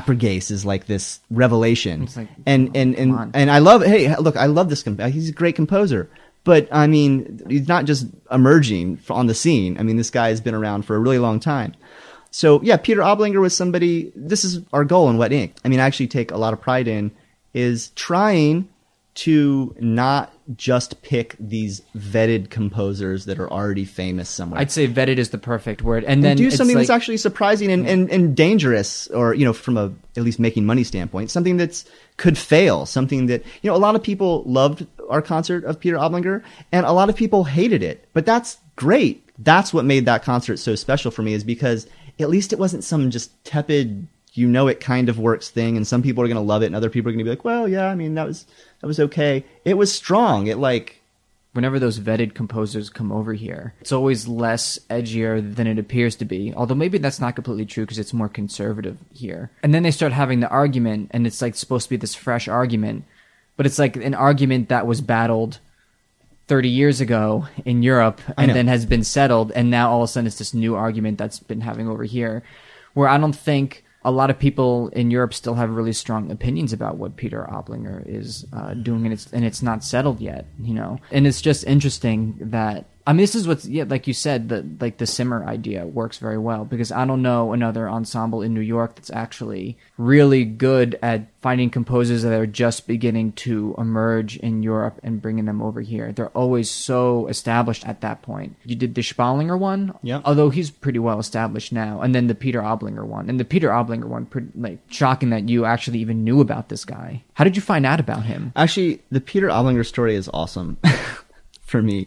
[0.00, 3.30] Aperghis is like this revelation, like, oh, and and come and on.
[3.34, 3.82] and I love.
[3.84, 4.82] Hey, look, I love this.
[4.82, 6.08] comp- He's a great composer,
[6.44, 9.78] but I mean, he's not just emerging on the scene.
[9.78, 11.74] I mean, this guy has been around for a really long time.
[12.30, 14.12] So yeah, Peter Ablinger was somebody.
[14.16, 15.54] This is our goal in Wet Ink.
[15.64, 17.10] I mean, I actually take a lot of pride in
[17.54, 18.68] is trying
[19.14, 24.60] to not just pick these vetted composers that are already famous somewhere.
[24.60, 27.18] I'd say vetted is the perfect word, and and then do something like, that's actually
[27.18, 31.30] surprising and, and, and dangerous or you know from a at least making money standpoint
[31.30, 31.84] something that's
[32.16, 35.96] could fail something that you know a lot of people loved our concert of peter
[35.96, 38.08] ablinger and a lot of people hated it.
[38.14, 39.28] But that's great.
[39.38, 41.86] That's what made that concert so special for me is because
[42.18, 45.86] at least it wasn't some just tepid you know it kind of works thing and
[45.86, 47.44] some people are going to love it and other people are going to be like
[47.44, 48.46] well yeah i mean that was
[48.82, 51.02] that was okay it was strong it like
[51.52, 56.24] whenever those vetted composers come over here, it's always less edgier than it appears to
[56.24, 56.52] be.
[56.54, 59.50] Although maybe that's not completely true because it's more conservative here.
[59.62, 62.48] And then they start having the argument, and it's like supposed to be this fresh
[62.48, 63.04] argument,
[63.56, 65.58] but it's like an argument that was battled
[66.48, 70.12] 30 years ago in Europe and then has been settled, and now all of a
[70.12, 72.42] sudden it's this new argument that's been having over here,
[72.94, 76.72] where I don't think a lot of people in Europe still have really strong opinions
[76.72, 80.74] about what Peter Ablinger is uh, doing, and it's and it's not settled yet, you
[80.74, 80.98] know.
[81.10, 84.66] And it's just interesting that I mean, this is what's yeah, like you said, the
[84.80, 88.60] like the simmer idea works very well because I don't know another ensemble in New
[88.60, 94.62] York that's actually really good at finding composers that are just beginning to emerge in
[94.62, 96.12] Europe and bringing them over here.
[96.12, 98.54] They're always so established at that point.
[98.64, 100.20] You did the Spahlinger one, Yeah.
[100.24, 103.70] Although he's pretty well established now, and then the Peter Ablinger one, and the Peter
[103.70, 107.24] Ablinger one, pretty, like shocking that you actually even knew about this guy.
[107.34, 108.52] How did you find out about him?
[108.54, 110.76] Actually, the Peter Ablinger story is awesome
[111.62, 112.06] for me.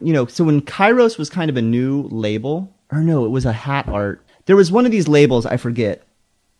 [0.00, 3.44] You know, so when Kairos was kind of a new label, or no, it was
[3.44, 4.22] a hat art.
[4.46, 6.02] There was one of these labels, I forget.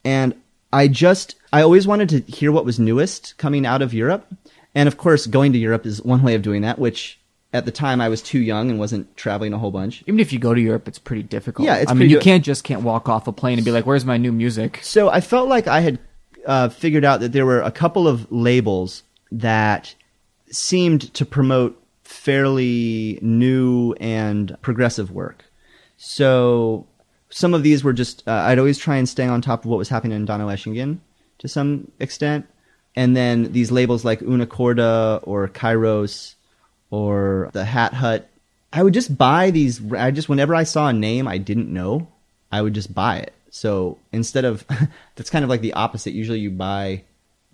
[0.04, 0.34] And
[0.72, 4.26] I just, I always wanted to hear what was newest coming out of Europe.
[4.74, 7.18] And of course, going to Europe is one way of doing that, which
[7.52, 10.02] at the time I was too young and wasn't traveling a whole bunch.
[10.06, 11.66] Even if you go to Europe, it's pretty difficult.
[11.66, 13.86] Yeah, it's I mean, you can't just can't walk off a plane and be like,
[13.86, 15.98] "Where's my new music?" So I felt like I had
[16.44, 19.94] uh, figured out that there were a couple of labels that
[20.50, 25.44] seemed to promote fairly new and progressive work.
[25.96, 26.86] So
[27.30, 29.78] some of these were just uh, I'd always try and stay on top of what
[29.78, 30.98] was happening in Donaueschingen
[31.38, 32.46] to some extent,
[32.94, 36.34] and then these labels like Una Corda or Kairos
[36.90, 38.28] or the Hat Hut.
[38.72, 39.80] I would just buy these.
[39.92, 42.08] I just whenever I saw a name I didn't know,
[42.52, 43.32] I would just buy it.
[43.50, 44.64] So instead of
[45.16, 46.12] that's kind of like the opposite.
[46.12, 47.04] Usually you buy,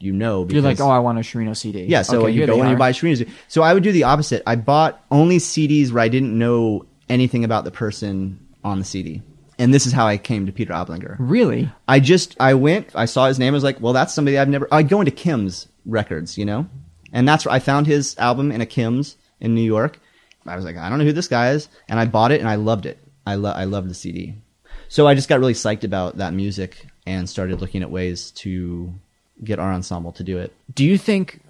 [0.03, 2.03] you know, because You're like, "Oh, I want a Sciarrino CD." yeah.
[2.03, 3.25] So Okay, you go and you buy Sciarrino's.
[3.49, 4.43] So I would do the opposite.
[4.47, 9.23] I bought only CDs where I didn't know anything about the person on the CD,
[9.59, 11.17] and this is how I came to Peter Ablinger.
[11.19, 11.71] Really?
[11.87, 14.49] I just I went, I saw his name, I was like, well, that's somebody I've
[14.49, 14.67] never.
[14.73, 16.67] I'd go into Kim's records, you know,
[17.13, 19.99] and that's where I found his album in a Kim's in New York.
[20.47, 22.49] I was like, I don't know who this guy is, and I bought it and
[22.49, 22.99] I loved it.
[23.25, 24.35] I lo- I loved the CD,
[24.89, 28.95] so I just got really psyched about that music and started looking at ways to
[29.45, 30.53] get our ensemble to do it.
[30.75, 31.41] Do you think?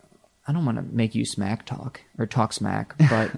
[0.46, 3.31] I don't want to make you smack talk or talk smack, but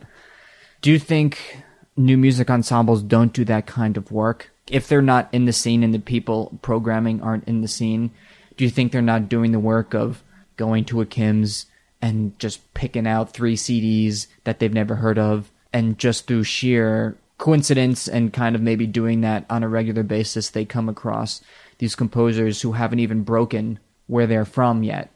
[0.81, 1.63] do you think
[1.97, 4.51] new music ensembles don't do that kind of work?
[4.71, 8.11] If they're not in the scene and the people programming aren't in the scene,
[8.57, 10.23] do you think they're not doing the work of
[10.57, 11.67] going to a Kim's
[12.01, 17.17] and just picking out three CDs that they've never heard of and just through sheer
[17.39, 21.43] coincidence and kind of maybe doing that on a regular basis they come across
[21.79, 25.11] these composers who haven't even broken where they're from yet?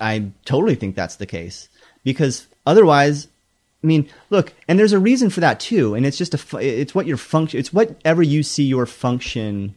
[0.00, 1.68] I totally think that's the case
[2.04, 3.28] because otherwise,
[3.82, 6.94] I mean, look, and there's a reason for that too, and it's just a, it's
[6.94, 9.74] what your function, it's whatever you see your function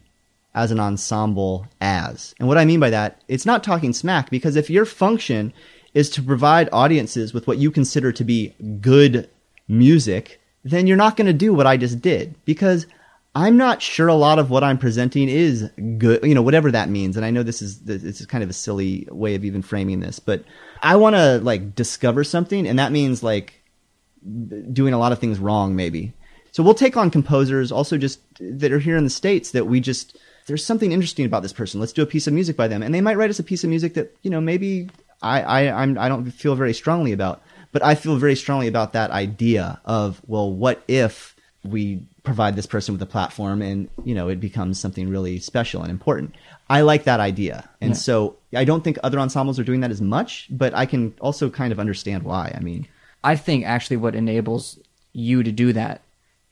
[0.54, 2.34] as an ensemble as.
[2.38, 5.52] And what I mean by that, it's not talking smack because if your function
[5.92, 9.28] is to provide audiences with what you consider to be good
[9.68, 12.86] music, then you're not going to do what I just did because
[13.36, 15.68] I'm not sure a lot of what I'm presenting is
[15.98, 17.18] good, you know, whatever that means.
[17.18, 20.00] And I know this is this is kind of a silly way of even framing
[20.00, 20.42] this, but
[20.82, 23.62] I want to like discover something, and that means like
[24.72, 26.14] doing a lot of things wrong, maybe.
[26.50, 29.80] So we'll take on composers also just that are here in the states that we
[29.80, 31.78] just there's something interesting about this person.
[31.78, 33.64] Let's do a piece of music by them, and they might write us a piece
[33.64, 34.88] of music that you know maybe
[35.20, 38.94] I I I'm, I don't feel very strongly about, but I feel very strongly about
[38.94, 44.14] that idea of well, what if we provide this person with a platform and you
[44.14, 46.34] know it becomes something really special and important.
[46.68, 47.94] I like that idea, and Yeah.
[47.94, 51.48] so I don't think other ensembles are doing that as much, but I can also
[51.48, 52.52] kind of understand why.
[52.54, 52.86] I mean.
[53.24, 54.78] I think actually what enables
[55.12, 56.02] you to do that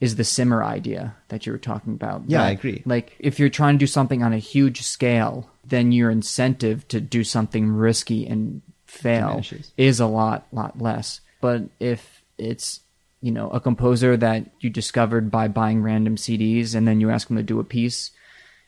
[0.01, 2.23] is the simmer idea that you were talking about.
[2.27, 2.81] Yeah, I agree.
[2.85, 6.99] Like if you're trying to do something on a huge scale, then your incentive to
[6.99, 9.71] do something risky and fail Diminishes.
[9.77, 11.21] is a lot lot less.
[11.41, 12.81] But if it's
[13.25, 17.27] you know a composer that you discovered by buying random CDs and then you ask
[17.27, 18.11] them to do a piece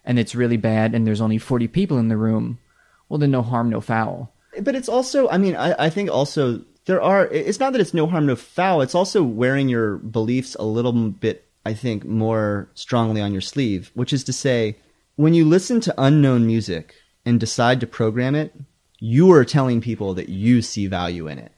[0.03, 2.57] and it's really bad and there's only 40 people in the room,
[3.07, 4.33] well then no harm no foul.
[4.59, 7.93] but it's also i mean I, I think also there are it's not that it's
[7.93, 12.67] no harm no foul it's also wearing your beliefs a little bit i think more
[12.73, 14.75] strongly on your sleeve which is to say
[15.17, 18.55] when you listen to unknown music and decide to program it
[18.99, 21.51] you are telling people that you see value in it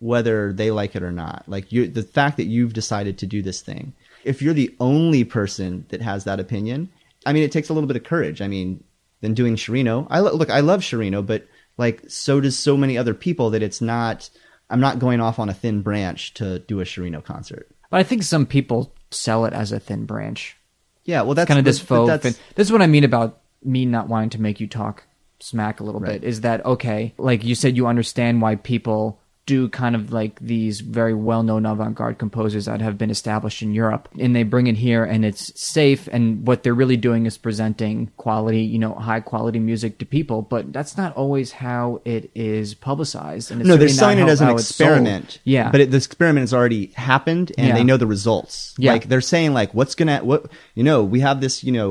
[0.00, 3.40] whether they like it or not like you the fact that you've decided to do
[3.42, 3.92] this thing
[4.24, 6.88] if you're the only person that has that opinion
[7.26, 8.82] i mean it takes a little bit of courage i mean
[9.22, 10.06] than doing Sciarrino.
[10.08, 13.62] I lo- look, I love Sciarrino, but like so does so many other people that
[13.62, 14.30] it's not.
[14.70, 17.68] I'm not going off on a thin branch to do a Sciarrino concert.
[17.90, 20.56] But I think some people sell it as a thin branch.
[21.04, 22.08] Yeah, well, that's kind of this faux.
[22.08, 25.04] that's- fin- This is what I mean about me not wanting to make you talk
[25.38, 26.18] smack a little Right.
[26.22, 26.24] bit.
[26.26, 27.12] Is that okay?
[27.18, 32.18] Like you said, you understand why people do kind of like these very well-known avant-garde
[32.24, 36.08] composers that have been established in Europe and they bring it here and it's safe
[36.14, 40.42] and what they're really doing is presenting quality, you know, high quality music to people,
[40.42, 43.50] but that's not always how it is publicized.
[43.50, 44.88] And it's no, they're selling it as an how it's sold.
[44.90, 45.38] experiment.
[45.44, 45.70] Yeah.
[45.72, 47.74] but it, the experiment has already happened, and Yeah.
[47.74, 48.74] they know the results.
[48.78, 48.92] Yeah.
[48.92, 51.02] Like they're saying, like, what's gonna what you know?
[51.02, 51.90] We have this, you know.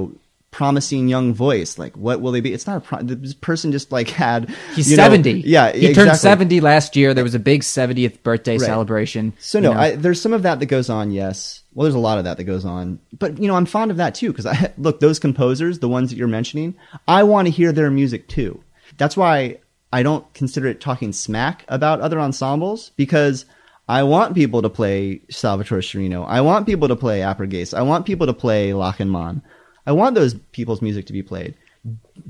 [0.52, 2.54] Promising young voice, like what will they be?
[2.54, 4.50] It's not a pro- this person just like had.
[4.74, 5.42] He's you know- 70.
[5.46, 5.94] yeah, He exactly.
[5.94, 7.14] turned 70 last year.
[7.14, 8.62] There was a big 70th birthday Right.
[8.66, 9.34] celebration.
[9.40, 9.74] So no.
[9.74, 11.12] I, there's some of that that goes on.
[11.12, 13.00] Yes, well, there's a lot of that that goes on.
[13.18, 16.10] But you know, I'm fond of that too because I look those composers, the ones
[16.10, 16.76] that you're mentioning,
[17.08, 18.64] I want to hear their music too.
[18.98, 19.60] That's why
[19.94, 23.46] I don't consider it talking smack about other ensembles because
[23.88, 26.26] I want people to play Salvatore Sciarrino.
[26.28, 27.76] I want people to play Aperghis.
[27.78, 29.42] I want people to play Lachenmann.
[29.86, 31.56] I want those people's music to be played.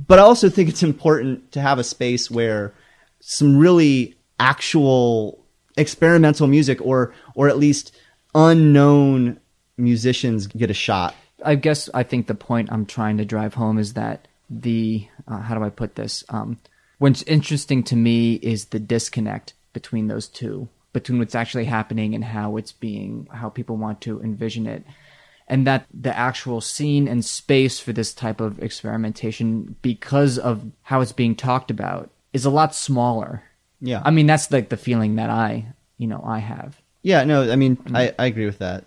[0.07, 2.73] But I also think it's important to have a space where
[3.19, 5.43] some really actual
[5.77, 7.95] experimental music or or at least
[8.35, 9.39] unknown
[9.77, 11.15] musicians get a shot.
[11.43, 15.39] I guess I think the point I'm trying to drive home is that the uh,
[15.39, 16.23] how do I put this?
[16.29, 16.59] Um,
[16.97, 22.23] what's interesting to me is the disconnect between those two, between what's actually happening and
[22.23, 24.83] how it's being, how people want to envision it,
[25.49, 31.01] and that the actual scene and space for this type of experimentation, because of how
[31.01, 33.43] it's being talked about, is a lot smaller.
[33.81, 34.01] Yeah.
[34.05, 35.65] I mean that's like the feeling that I,
[35.97, 36.79] you know, I have.
[37.01, 38.83] Yeah, no, I mean, I, I agree with that.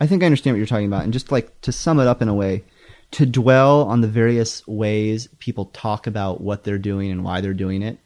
[0.00, 1.04] I think I understand what you're talking about.
[1.04, 2.64] And just like to sum it up in a way,
[3.12, 7.54] to dwell on the various ways people talk about what they're doing and why they're
[7.54, 7.98] doing it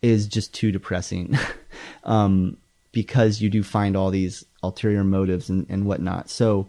[0.00, 1.36] is just too depressing.
[2.04, 2.56] um,
[2.92, 6.30] because you do find all these ulterior motives and, and whatnot.
[6.30, 6.68] So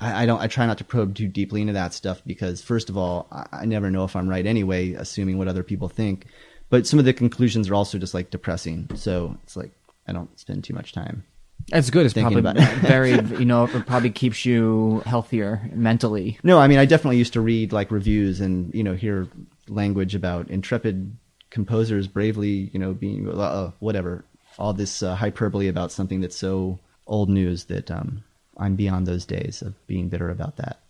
[0.00, 2.90] I, I don't, I try not to probe too deeply into that stuff because first
[2.90, 6.26] of all, I, I never know if I'm right anyway, assuming what other people think.
[6.70, 8.90] But some of the conclusions are also just like depressing.
[8.94, 9.72] So it's like,
[10.06, 11.24] I don't spend too much time.
[11.72, 12.04] It's good.
[12.04, 12.68] It's probably about it.
[12.80, 16.38] very, you know, it probably keeps you healthier mentally.
[16.42, 19.28] No, I mean, I definitely used to read like reviews and you know hear
[19.68, 21.16] language about intrepid
[21.50, 24.24] composers bravely, you know, being uh, whatever,
[24.58, 28.24] all this uh, hyperbole about something that's so old news that um,
[28.58, 30.80] I'm beyond those days of being bitter about that.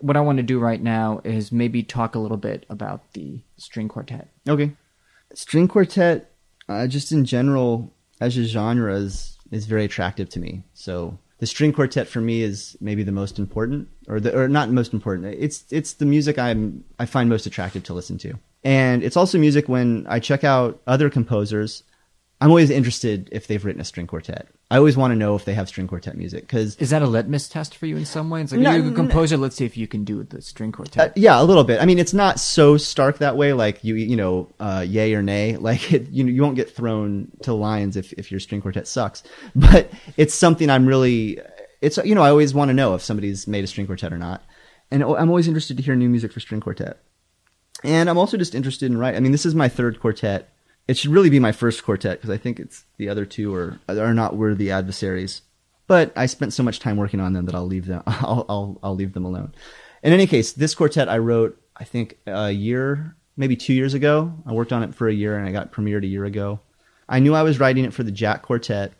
[0.00, 3.40] What I want to do right now is maybe talk a little bit about the
[3.56, 4.28] string quartet.
[4.48, 4.72] Okay,
[5.34, 6.32] string quartet,
[6.68, 10.62] uh, just in general as a genre is is very attractive to me.
[10.74, 14.70] So the string quartet for me is maybe the most important, or the or not
[14.70, 15.34] most important.
[15.38, 18.34] It's it's the music I'm I find most attractive to listen to,
[18.64, 21.82] and it's also music when I check out other composers.
[22.40, 24.46] I'm always interested if they've written a string quartet.
[24.70, 27.06] I always want to know if they have string quartet music because Is that a
[27.06, 28.42] litmus test for you in some way?
[28.42, 28.94] It's like No, you're a no.
[28.94, 29.36] composer.
[29.36, 31.16] Let's see if you can do the string Uh, quartet.
[31.16, 31.82] yeah, a little bit.
[31.82, 33.54] I mean, it's not so stark that way.
[33.54, 35.56] Like you, you know, uh, yay or nay.
[35.68, 38.86] Like it, you, you won't get thrown to the lions if if your string quartet
[38.86, 39.22] sucks.
[39.56, 41.40] But it's something I'm really.
[41.80, 44.18] It's you know I always want to know if somebody's made a string quartet or
[44.18, 44.44] not,
[44.92, 46.98] and I'm always interested to hear new music for string quartet.
[47.84, 49.16] And I'm also just interested in writing.
[49.16, 50.52] I mean, this is my third quartet.
[50.88, 53.78] It should really be my first quartet because I think it's the other two are
[53.88, 55.42] are not worthy adversaries.
[55.86, 58.02] But I spent so much time working on them that I'll leave them.
[58.06, 59.54] I'll I'll, I'll leave them alone.
[60.02, 64.34] In any case, this quartet I wrote I think a year, maybe two years ago.
[64.46, 66.60] I worked on it for a year and I got premiered a year ago.
[67.08, 68.92] I knew I was writing it for the Jack Quartet,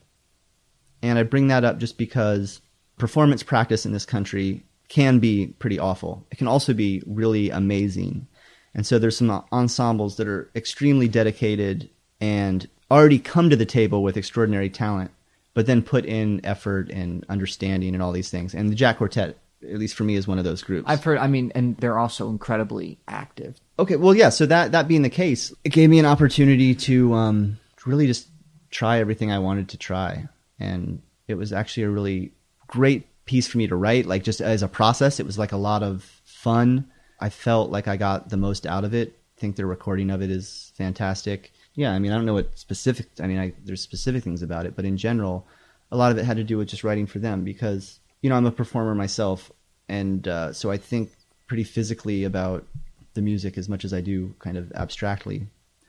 [1.03, 2.63] and I bring that up just because
[2.97, 6.27] performance practice in this country can be pretty awful.
[6.31, 8.27] It can also be really amazing.
[8.75, 11.89] And so there's some ensembles that are extremely dedicated
[12.21, 15.11] and already come to the table with extraordinary talent,
[15.55, 18.55] but then put in effort and understanding and all these things.
[18.55, 20.85] And the Jack Quartet, at least for me, is one of those groups.
[20.89, 21.19] I've heard.
[21.19, 23.61] I mean, and they're also incredibly active.
[23.79, 24.29] Okay, well, yeah.
[24.29, 28.29] So that that being the case, it gave me an opportunity to um, really just
[28.71, 30.29] try everything I wanted to try,
[30.61, 32.33] and it was actually a really
[32.67, 34.07] great piece for me to write.
[34.07, 36.87] Like just as a process, it was like a lot of fun.
[37.21, 39.19] I felt like I got the most out of it.
[39.37, 41.53] I think the recording of it is fantastic.
[41.75, 43.07] Yeah, I mean, I don't know what specific.
[43.21, 45.47] I mean, I, there's specific things about it, but in general,
[45.91, 48.37] a lot of it had to do with just writing for them because you know
[48.37, 49.51] I'm a performer myself,
[49.89, 51.11] and uh, so I think
[51.47, 52.67] pretty physically about
[53.15, 55.47] the music as much as I do kind of abstractly.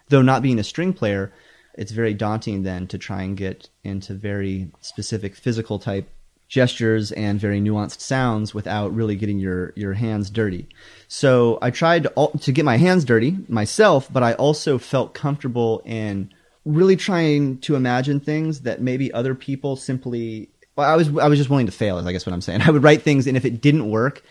[0.10, 1.32] Though not being a string player,
[1.76, 6.10] it's very daunting then to try and get into very specific physical type
[6.50, 10.68] gestures and very nuanced sounds without really getting your, your hands dirty.
[11.08, 15.82] So I tried to, to get my hands dirty myself, but I also felt comfortable
[15.86, 16.32] in
[16.66, 21.38] really trying to imagine things that maybe other people simply well, I was I was
[21.38, 22.62] just willing to fail is I guess what I'm saying.
[22.66, 24.24] I would write things and if it didn't work,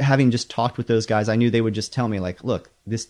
[0.00, 2.70] having just talked with those guys, I knew they would just tell me like, look,
[2.86, 3.08] this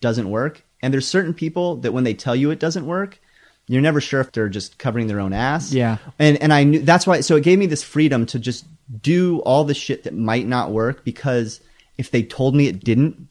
[0.00, 0.62] doesn't work.
[0.82, 3.20] And there's certain people that when they tell you it doesn't work,
[3.68, 5.72] You're never sure if they're just covering their own ass.
[5.72, 5.98] Yeah.
[6.18, 8.64] And and I knew that's why so it gave me this freedom to just
[9.00, 11.60] do all the shit that might not work because
[11.96, 13.28] if they told me it didn't,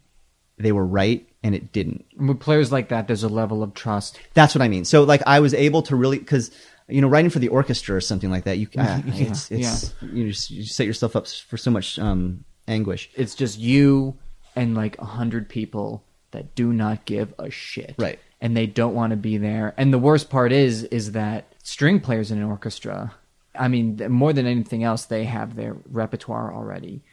[0.58, 2.06] they were right and it didn't.
[2.18, 4.20] With players like that, there's a level of trust.
[4.34, 4.86] That's what I mean.
[4.86, 6.52] So like I was able to really because
[6.88, 9.94] you know writing for the orchestra or something like that, you uh, Yeah, it's it's
[10.02, 13.10] you just you set yourself up for so much um, anguish.
[13.16, 14.18] It's just you
[14.56, 17.96] and like a hundred people that do not give a shit.
[17.98, 18.20] Right.
[18.42, 19.74] And they don't want to be there.
[19.78, 23.14] And the worst part is, is that string players in an orchestra,
[23.54, 27.04] I mean, more than anything else, they have their repertoire already.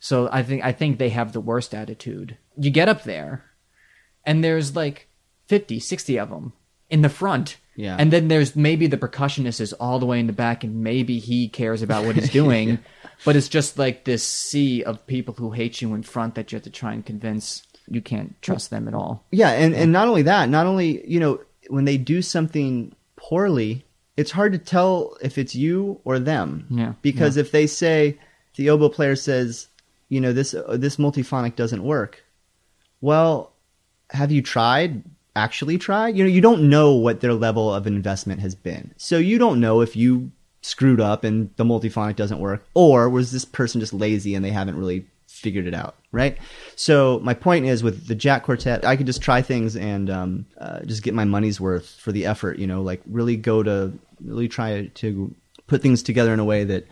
[0.00, 2.38] So I think, I think they have the worst attitude.
[2.56, 3.44] You get up there
[4.24, 5.08] and there's like
[5.46, 6.52] 50, 60 of them
[6.88, 7.56] in the front.
[7.76, 7.96] Yeah.
[7.98, 11.18] And then there's maybe the percussionist is all the way in the back and maybe
[11.18, 12.78] he cares about what he's doing.
[13.24, 16.56] But it's just like this sea of people who hate you in front that you
[16.56, 19.24] have to try and convince you can't trust them at all.
[19.30, 23.84] Yeah, and and not only that, not only you know when they do something poorly,
[24.16, 26.66] it's hard to tell if it's you or them.
[26.70, 28.18] Yeah, Because if they say
[28.56, 29.68] the oboe player says,
[30.08, 32.24] you know, this uh, this multiphonic doesn't work,
[33.00, 33.52] well,
[34.10, 35.02] have you tried?
[35.36, 36.16] Actually tried?
[36.16, 39.60] You know, you don't know what their level of investment has been, so you don't
[39.60, 40.32] know if you
[40.62, 44.50] screwed up and the multiphonic doesn't work, or was this person just lazy and they
[44.50, 46.38] haven't really figured it out, right?
[46.76, 50.46] So my point is with the Jack Quartet, I could just try things and um,
[50.58, 52.58] uh, just get my money's worth for the effort.
[52.58, 53.92] You know, like really go to
[54.24, 55.34] really try to
[55.66, 56.86] put things together in a way that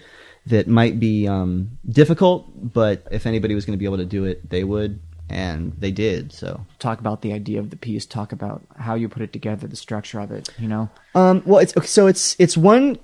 [0.46, 4.24] that might be um, difficult, but if anybody was going to be able to do
[4.24, 6.32] it, they would, and they did.
[6.32, 9.66] So Talk about the idea of the piece, talk about how you put it together,
[9.66, 10.88] the structure of it, you know?
[11.16, 12.98] Um, well, it's okay, so it's it's one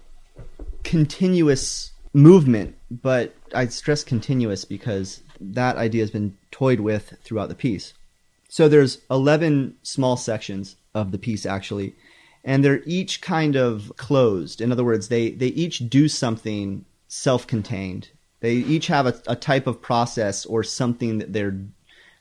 [0.84, 7.54] continuous movement, but I stress continuous because that idea has been toyed with throughout the
[7.54, 7.94] piece.
[8.48, 11.94] So there's 11 small sections of the piece actually,
[12.44, 14.60] and they're each kind of closed.
[14.60, 18.10] In other words, they they each do something self-contained.
[18.40, 21.56] They each have a, a type of process or something that they're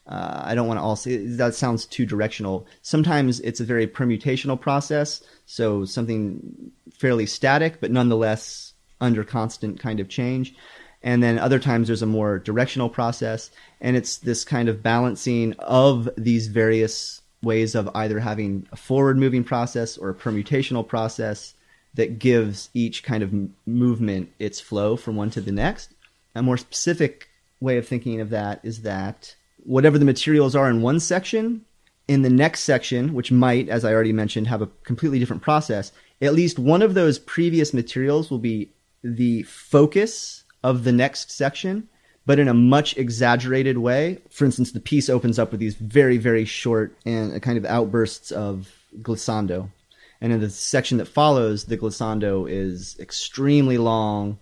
[0.07, 2.65] uh, I don't want to all say that sounds too directional.
[2.81, 9.99] Sometimes it's a very permutational process, so something fairly static, but nonetheless under constant kind
[9.99, 10.53] of change.
[11.03, 13.49] And then other times there's a more directional process,
[13.79, 19.17] and it's this kind of balancing of these various ways of either having a forward
[19.17, 21.55] moving process or a permutational process
[21.95, 23.33] that gives each kind of
[23.65, 25.91] movement its flow from one to the next.
[26.35, 27.29] A more specific
[27.59, 31.65] way of thinking of that is that whatever the materials are in one section,
[32.07, 35.91] in the next section, which might, as I already mentioned, have a completely different process,
[36.21, 38.69] at least one of those previous materials will be
[39.03, 41.87] the focus of the next section,
[42.25, 44.19] but in a much exaggerated way.
[44.29, 48.31] For instance, the piece opens up with these very, very short and kind of outbursts
[48.31, 49.69] of glissando.
[50.19, 54.37] And in the section that follows, the glissando is extremely long.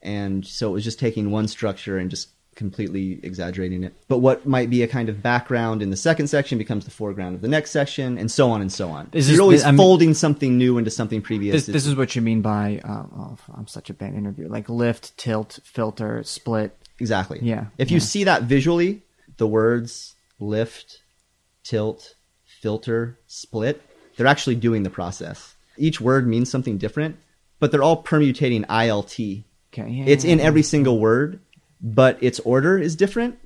[0.00, 3.94] And so it was just taking one structure and just completely exaggerating it.
[4.08, 7.34] But what might be a kind of background in the second section becomes the foreground
[7.34, 9.08] of the next section, and so on and so on.
[9.12, 11.66] This You're is- always I mean- folding something new into something previous.
[11.66, 14.68] This, this is what you mean by, uh, oh, I'm such a bad interview, like
[14.68, 16.76] lift, tilt, filter, split.
[17.00, 17.40] Exactly.
[17.42, 19.02] Yeah, If you see that visually,
[19.36, 21.02] the words lift,
[21.64, 23.82] tilt, filter, split,
[24.16, 25.56] they're actually doing the process.
[25.76, 27.16] Each word means something different,
[27.58, 29.42] but they're all permutating ILT.
[29.72, 30.04] Okay, yeah.
[30.06, 31.40] It's in every single word,
[31.80, 33.38] but its order is different.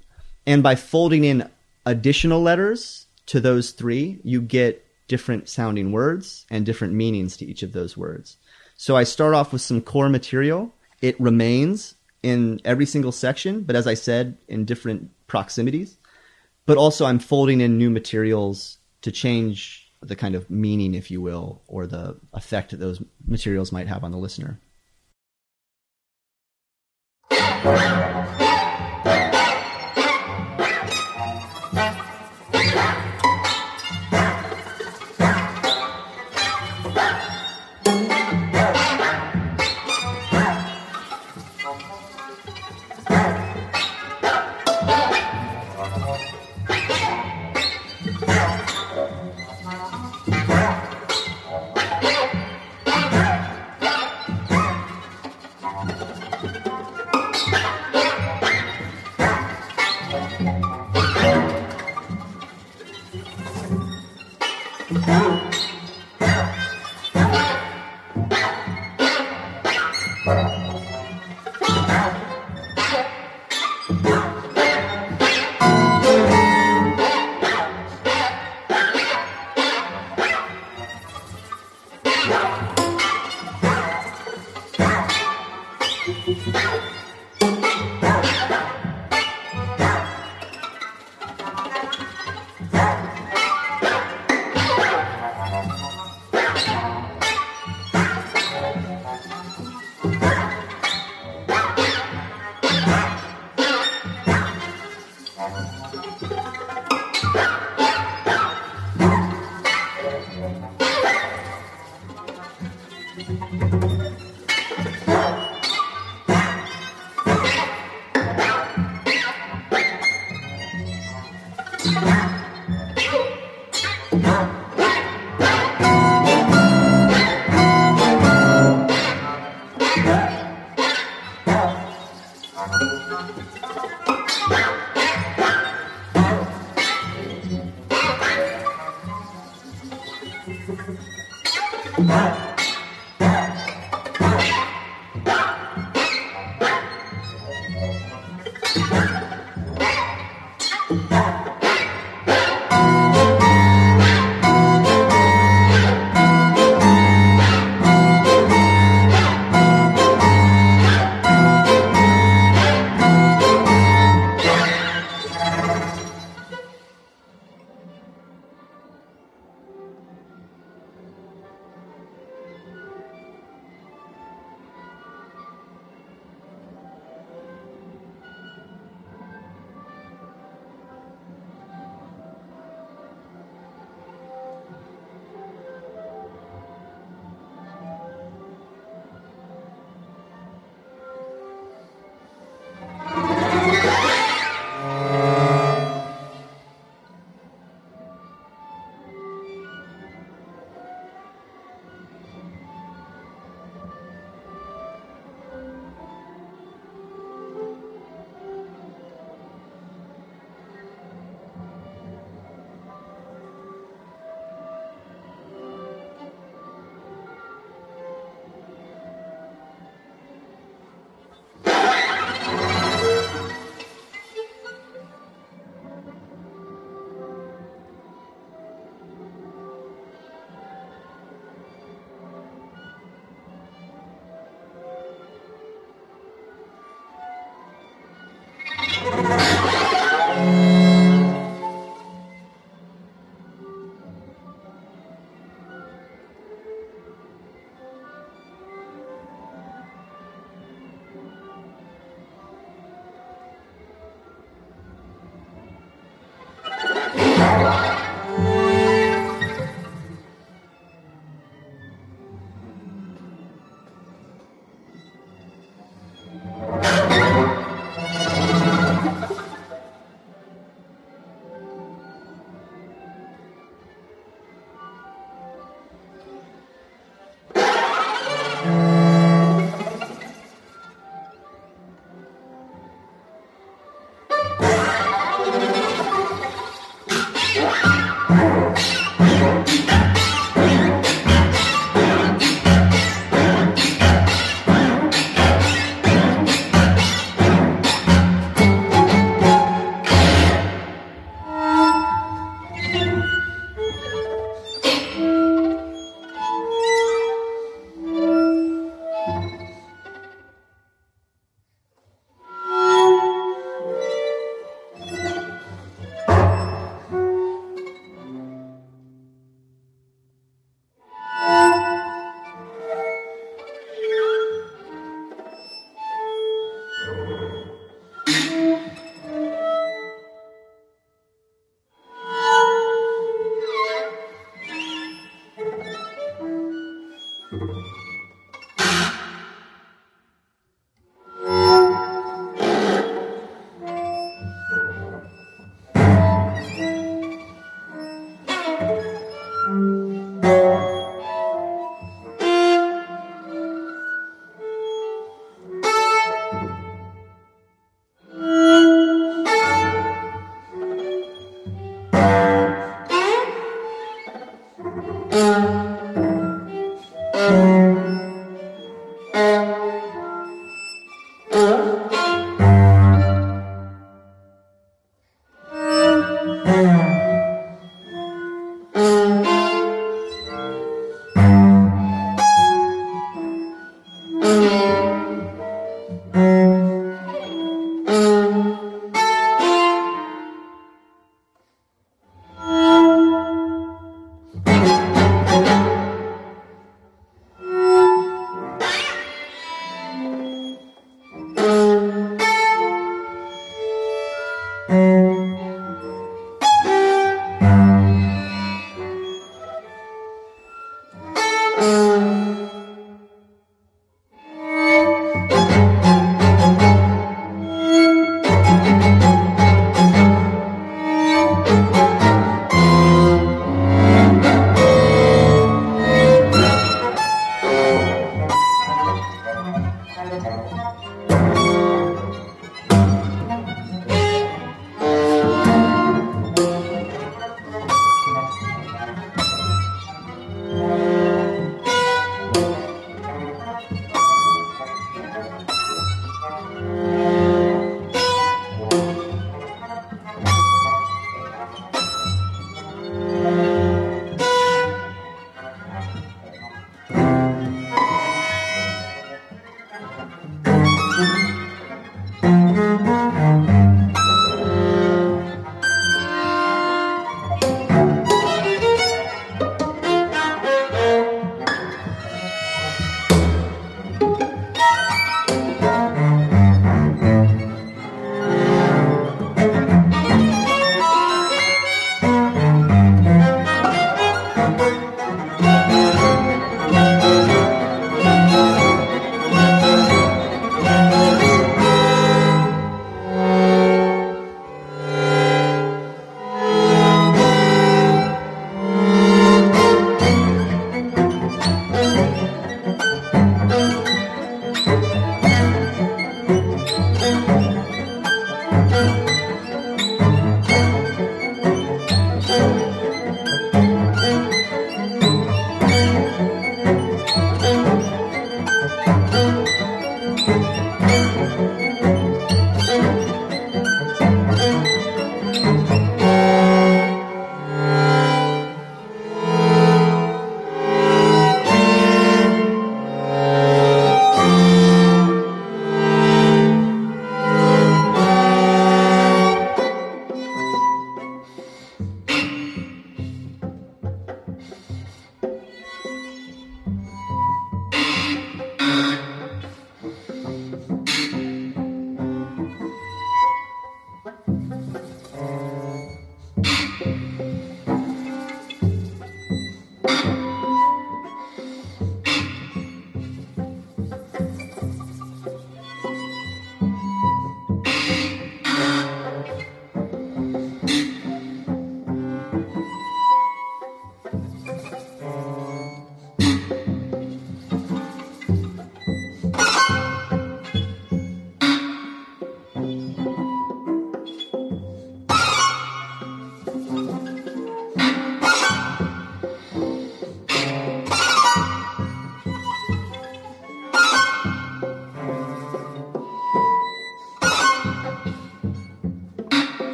[0.47, 1.49] And by folding in
[1.85, 7.63] additional letters to those three, you get different sounding words and different meanings to each
[7.63, 8.37] of those words.
[8.77, 10.75] So I start off with some core material.
[11.01, 15.97] It remains in every single section, but as I said, in different proximities.
[16.67, 21.21] But also, I'm folding in new materials to change the kind of meaning, if you
[21.21, 24.61] will, or the effect that those materials might have on the listener.
[27.63, 28.28] Thank you.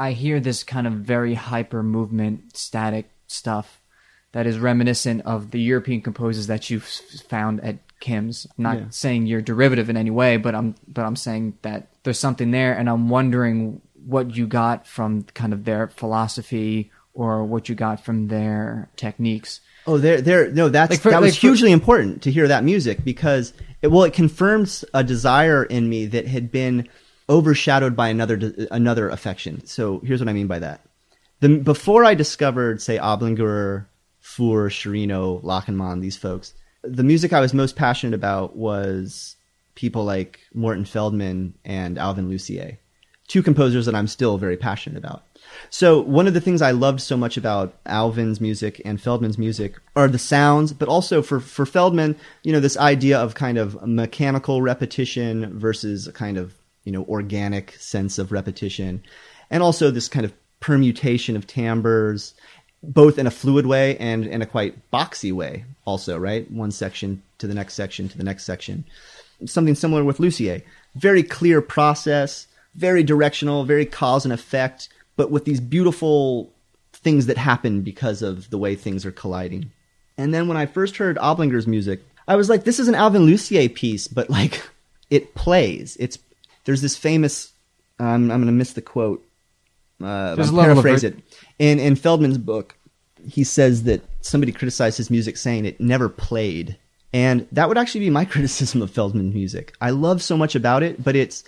[0.00, 3.80] I hear this kind of very hyper movement, static stuff
[4.32, 8.46] that is reminiscent of the European composers that you've found at Kim's.
[8.56, 8.84] I'm not Yeah.
[8.90, 12.72] saying you're derivative in any way, but I'm but I'm saying that there's something there,
[12.78, 18.02] and I'm wondering what you got from kind of their philosophy or what you got
[18.02, 19.60] from their techniques.
[19.86, 20.50] Oh, there, there.
[20.50, 23.52] No, that's Like for- that was like for- hugely important to hear that music because
[23.82, 26.88] it, well, it confirms a desire in me that had been
[27.30, 29.64] overshadowed by another another affection.
[29.64, 30.80] So here's what I mean by that.
[31.38, 33.86] The before I discovered, say, Ablinger,
[34.20, 36.52] Four, Sciarrino, Lachenmann, these folks,
[36.82, 39.36] the music I was most passionate about was
[39.74, 42.78] people like Morton Feldman and Alvin Lucier,
[43.28, 45.22] two composers that I'm still very passionate about.
[45.70, 49.76] So one of the things I loved so much about Alvin's music and Feldman's music
[49.96, 53.86] are the sounds, but also for, for Feldman, you know, this idea of kind of
[53.86, 56.54] mechanical repetition versus a kind of,
[56.90, 59.00] you know, organic sense of repetition.
[59.48, 62.34] And also this kind of permutation of timbres,
[62.82, 66.50] both in a fluid way and in a quite boxy way also, right?
[66.50, 68.84] One section to the next section to the next section.
[69.46, 70.62] Something similar with Lucier.
[70.96, 76.50] Very clear process, very directional, very cause and effect, but with these beautiful
[76.92, 79.70] things that happen because of the way things are colliding.
[80.18, 83.22] And then when I first heard Ablinger's music, I was like, this is an Alvin
[83.22, 84.60] Lucier piece, but like
[85.08, 85.96] it plays.
[86.00, 86.18] It's
[86.64, 87.52] there's this famous.
[87.98, 89.24] Um, I'm going to miss the quote.
[90.02, 91.16] Uh, There's I'll a paraphrase it.
[91.18, 91.24] it.
[91.58, 92.76] In in Feldman's book,
[93.26, 96.76] he says that somebody criticized his music saying it never played.
[97.12, 99.74] And that would actually be my criticism of Feldman's music.
[99.80, 101.44] I love so much about it, but it's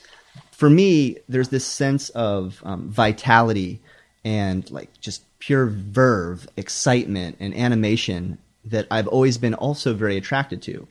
[0.51, 3.81] for me, there's this sense of um, vitality
[4.25, 10.63] and like just pure verve, excitement, and animation that I've always been also very attracted
[10.63, 10.87] to.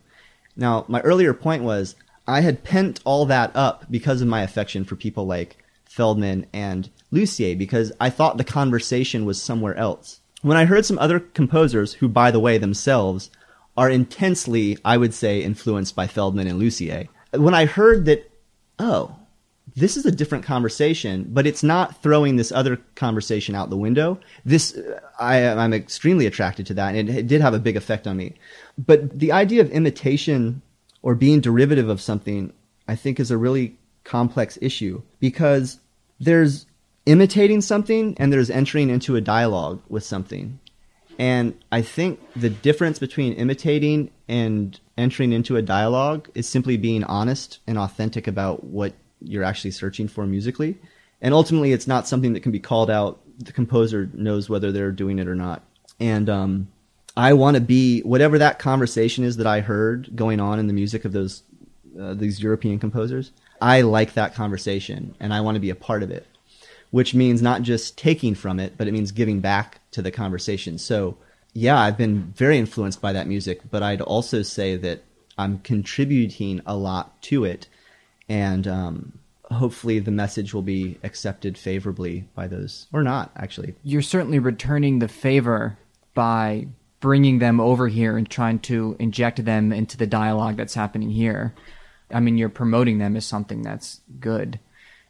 [0.57, 1.95] Now, my earlier point was
[2.27, 6.89] I had pent all that up because of my affection for people like Feldman and
[7.11, 10.21] Lucier because I thought the conversation was somewhere else.
[10.41, 13.29] When I heard some other composers who, by the way, themselves
[13.77, 18.31] are intensely, I would say, influenced by Feldman and Lucier, when I heard that,
[18.79, 19.15] oh,
[19.75, 24.19] this is a different conversation, but it's not throwing this other conversation out the window.
[24.43, 27.77] This, uh, I, I'm extremely attracted to that, and it, it did have a big
[27.77, 28.35] effect on me.
[28.77, 30.61] But the idea of imitation
[31.01, 32.53] or being derivative of something,
[32.87, 35.79] I think, is a really complex issue because
[36.19, 36.65] there's
[37.05, 40.59] imitating something and there's entering into a dialogue with something.
[41.17, 47.03] And I think the difference between imitating and entering into a dialogue is simply being
[47.03, 50.77] honest and authentic about what you're actually searching for musically.
[51.21, 53.19] And ultimately, it's not something that can be called out.
[53.37, 55.63] The composer knows whether they're doing it or not.
[55.99, 56.67] And um,
[57.15, 60.73] I want to be whatever that conversation is that I heard going on in the
[60.73, 61.43] music of those
[61.99, 63.31] uh, these European composers.
[63.61, 66.25] I like that conversation, and I want to be a part of it
[66.91, 70.77] which means not just taking from it, but it means giving back to the conversation.
[70.77, 71.17] So,
[71.53, 75.03] yeah, I've been very influenced by that music, but I'd also say that
[75.37, 77.67] I'm contributing a lot to it,
[78.29, 83.73] and um, hopefully the message will be accepted favorably by those, or not, actually.
[83.83, 85.77] You're certainly returning the favor
[86.13, 86.67] by
[87.01, 91.53] bringing them over here and trying to inject them into the dialogue that's happening here.
[92.13, 94.59] I mean, you're promoting them as something that's good.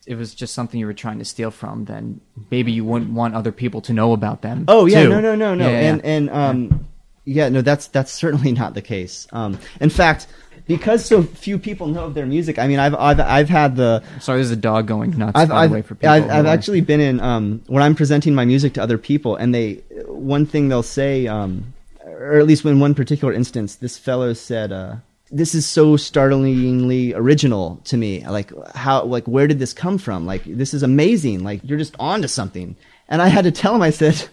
[0.07, 3.11] If it was just something you were trying to steal from, then maybe you wouldn't
[3.11, 4.65] want other people to know about them.
[4.67, 5.09] Oh yeah, too.
[5.09, 6.89] no, no, no, no, Yeah, yeah, and and um,
[7.23, 9.27] yeah, no, that's that's certainly not the case.
[9.31, 10.25] Um, in fact,
[10.65, 14.03] because so few people know of their music, I mean, I've I've I've had the
[14.19, 15.33] Sorry, there's a dog going nuts.
[15.35, 16.09] I've, I've, way, for people.
[16.09, 19.53] I've, I've actually been in um, when I'm presenting my music to other people, and
[19.53, 21.73] they one thing they'll say, um,
[22.05, 24.95] or at least in one particular instance, this fellow said, uh,
[25.31, 28.25] "This is so startlingly original to me.
[28.27, 30.25] Like how, like where did this come from?
[30.25, 31.43] Like this is amazing.
[31.43, 32.75] Like you're just onto something."
[33.07, 34.27] And I had to tell him, I said.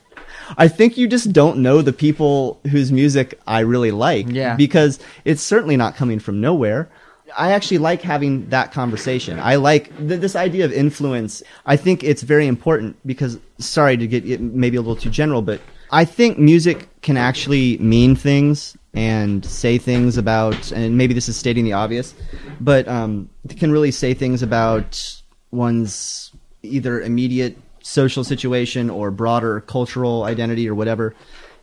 [0.57, 4.29] I think you just don't know the people whose music I really like.
[4.29, 4.57] Yeah.
[4.57, 6.89] Because it's certainly not coming from nowhere.
[7.37, 9.39] I actually like having that conversation.
[9.39, 11.43] I like th- this idea of influence.
[11.67, 15.61] I think it's very important because, sorry to get maybe a little too general, but
[15.91, 21.37] I think music can actually mean things and say things about, and maybe this is
[21.37, 22.15] stating the obvious,
[22.61, 26.33] but um, it can really say things about one's
[26.63, 31.15] either immediate social situation or broader cultural identity or whatever.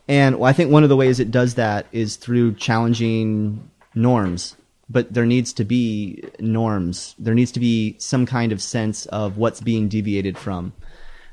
[0.08, 4.56] And I think one of the ways it does that is through challenging norms.
[4.88, 7.16] But there needs to be norms.
[7.18, 10.72] There needs to be some kind of sense of what's being deviated from.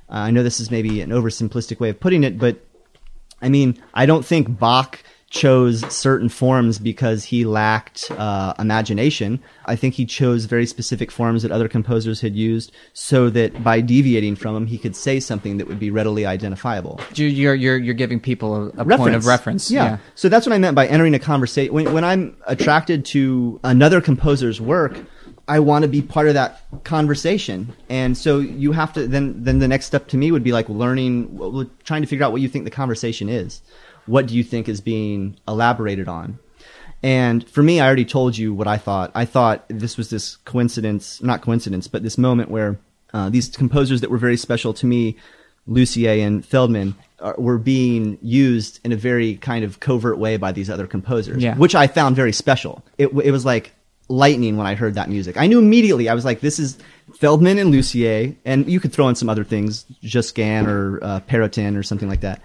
[0.09, 2.59] Uh, I know this is maybe an oversimplistic way of putting it, but
[3.43, 9.39] I mean, I don't think Bach chose certain forms because he lacked uh, imagination.
[9.65, 13.81] I think he chose very specific forms that other composers had used so that by
[13.81, 16.99] deviating from them, he could say something that would be readily identifiable.
[17.15, 19.71] You- You're you're you're giving people a, a point of reference.
[19.71, 19.97] Yeah.
[20.13, 21.73] So that's what I meant by entering a conversation.
[21.73, 24.97] When, when I'm attracted to another composer's work,
[25.47, 27.73] I want to be part of that conversation.
[27.89, 30.69] And so you have to, then, then the next step to me would be like
[30.69, 33.61] learning, well, trying to figure out what you think the conversation is.
[34.05, 36.39] What do you think is being elaborated on?
[37.01, 39.11] And for me, I already told you what I thought.
[39.13, 42.77] I thought this was this coincidence, not coincidence, but this moment where
[43.13, 45.17] uh, these composers that were very special to me,
[45.67, 50.53] Lucier and Feldman, are, were being used in a very kind of covert way by
[50.53, 51.55] these other composers, Yeah.
[51.57, 52.83] which I found very special.
[52.97, 53.73] It, it was like
[54.09, 55.37] lightning when I heard that music.
[55.37, 56.09] I knew immediately.
[56.09, 56.77] I was like, this is
[57.15, 61.77] Feldman and Lucier, and you could throw in some other things, Josquin or uh, Perotin
[61.77, 62.41] or something like that.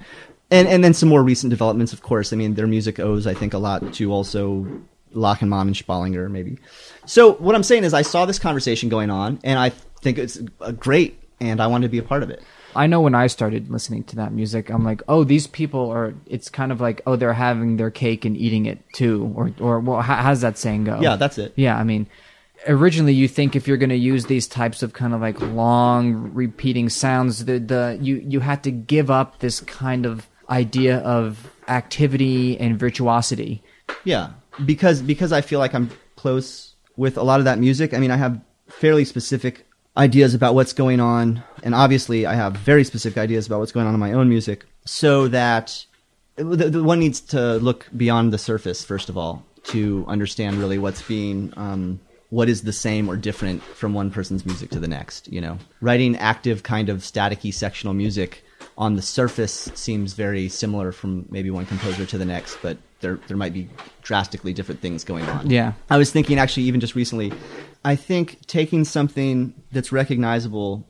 [0.50, 2.32] And and then some more recent developments, of course.
[2.32, 4.66] I mean, their music owes, I think, a lot to also
[5.14, 6.58] Lachenmann and Spahlinger, maybe.
[7.06, 10.38] So what I'm saying is, I saw this conversation going on, and I think it's
[10.78, 12.42] great, and I wanted to be a part of it.
[12.78, 16.14] I know when I started listening to that music, I'm like, oh, these people are.
[16.26, 19.80] It's kind of like, oh, they're having their cake and eating it too, or or
[19.80, 21.00] well, how, how's that saying go?
[21.00, 21.52] Yeah, that's it.
[21.56, 22.06] Yeah, I mean,
[22.68, 26.32] originally you think if you're going to use these types of kind of like long
[26.34, 31.52] repeating sounds, the the you you had to give up this kind of idea of
[31.66, 33.60] activity and virtuosity.
[34.04, 34.30] Yeah,
[34.64, 37.92] because because I feel like I'm close with a lot of that music.
[37.92, 39.66] I mean, I have fairly specific
[39.98, 43.86] ideas about what's going on, and obviously, I have very specific ideas about what's going
[43.86, 44.64] on in my own music.
[44.86, 45.84] So that
[46.38, 51.52] one needs to look beyond the surface first of all to understand really what's being.
[51.56, 55.32] Um, what is the same or different from one person's music to the next?
[55.32, 58.44] You know, writing active kind of staticky sectional music
[58.76, 63.18] on the surface seems very similar from maybe one composer to the next, but there
[63.28, 63.68] there might be
[64.02, 65.50] drastically different things going on.
[65.50, 65.72] Yeah.
[65.90, 67.32] I was thinking actually even just recently,
[67.84, 70.86] I think taking something that's recognizable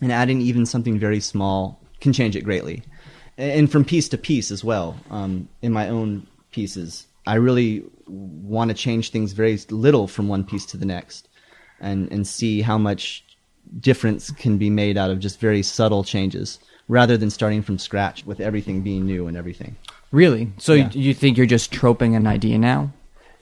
[0.00, 2.82] and adding even something very small can change it greatly.
[3.38, 4.96] And from piece to piece as well.
[5.10, 10.44] Um, in my own pieces, I really want to change things very little from one
[10.44, 11.28] piece to the next,
[11.80, 13.24] and and see how much
[13.80, 18.26] difference can be made out of just very subtle changes, rather than starting from scratch
[18.26, 19.76] with everything being new and everything.
[20.12, 20.52] Really?
[20.58, 20.90] So Yeah.
[20.92, 22.92] you think you're just troping an idea now?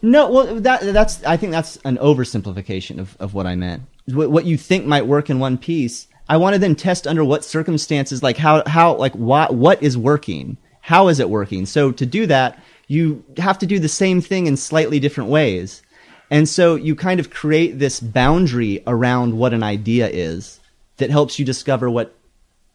[0.02, 3.82] No, well, that that's I think that's an oversimplification of, of what I meant.
[4.06, 7.22] What, what you think might work in one piece, I want to then test under
[7.22, 11.66] what circumstances, like how how like what what is working, how is it working.
[11.66, 12.58] So to do that,
[12.88, 15.82] you have to do the same thing in slightly different ways,
[16.30, 20.60] and so you kind of create this boundary around what an idea is
[20.96, 22.14] that helps you discover what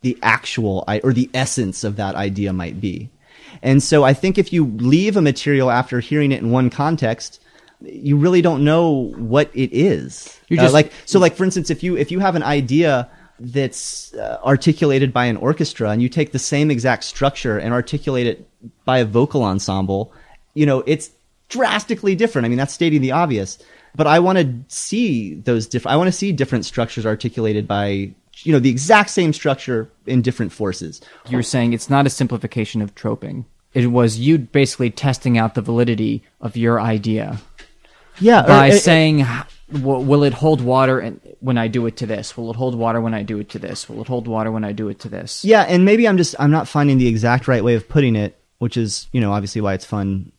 [0.01, 3.09] the actual or the essence of that idea might be.
[3.65, 7.41] And so I think if you leave a material after hearing it in one context,
[7.81, 10.39] you really don't know what it is.
[10.49, 13.09] You Uh, just- like so like for instance if you if you have an idea
[13.39, 18.27] that's uh, articulated by an orchestra and you take the same exact structure and articulate
[18.27, 18.47] it
[18.85, 20.13] by a vocal ensemble,
[20.53, 21.09] you know, it's
[21.49, 22.45] drastically different.
[22.45, 23.57] I mean, that's stating the obvious.
[23.95, 25.93] But I want to see those different.
[25.93, 28.11] I want to see different structures articulated by,
[28.43, 31.01] you know, the exact same structure in different forces.
[31.29, 33.45] You're saying it's not a simplification of troping.
[33.75, 37.39] It was you basically testing out the validity of your idea
[38.19, 39.27] Yeah, by uh, uh, saying,
[39.69, 42.35] "Will it hold water and- when I do it to this?
[42.37, 43.87] Will it hold water when I do it to this?
[43.89, 46.33] Will it hold water when I do it to this?" Yeah, and maybe I'm just
[46.39, 49.59] I'm not finding the exact right way of putting it, which is you know obviously
[49.61, 50.31] why it's fun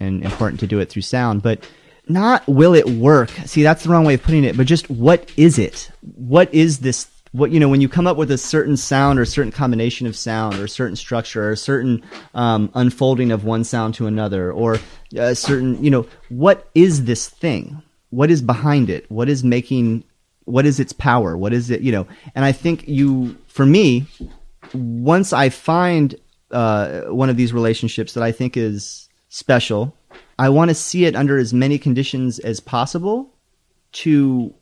[0.00, 1.66] and important to do it through sound, but
[2.08, 3.30] not will it work.
[3.46, 4.56] See, that's the wrong way of putting it.
[4.56, 5.90] But just what is it?
[6.14, 7.08] What is this?
[7.34, 10.06] What you know when you come up with a certain sound or a certain combination
[10.06, 12.00] of sound or a certain structure or a certain
[12.32, 14.78] um, unfolding of one sound to another or
[15.16, 17.82] a certain you know what is this thing?
[18.10, 19.10] What is behind it?
[19.10, 20.04] What is making?
[20.44, 21.36] What is its power?
[21.36, 21.80] What is it?
[21.80, 22.06] You know,
[22.36, 24.06] and I think you, for me,
[24.72, 26.14] once I find
[26.52, 29.96] uh, one of these relationships that I think is special,
[30.38, 33.34] I want to see it under as many conditions as possible
[33.94, 34.54] to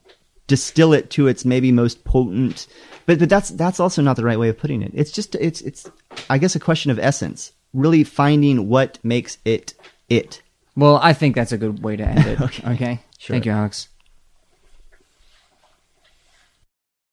[0.46, 2.66] distill it to its maybe most potent.
[3.06, 4.92] But but that's that's also not the right way of putting it.
[4.94, 5.90] It's just it's it's
[6.30, 7.52] I guess a question of essence.
[7.72, 9.74] Really finding what makes it
[10.08, 10.42] it.
[10.76, 12.40] Well, I think that's a good way to end it.
[12.42, 12.72] Okay.
[12.72, 13.00] okay.
[13.18, 13.34] Sure.
[13.34, 13.88] Thank you, Alex.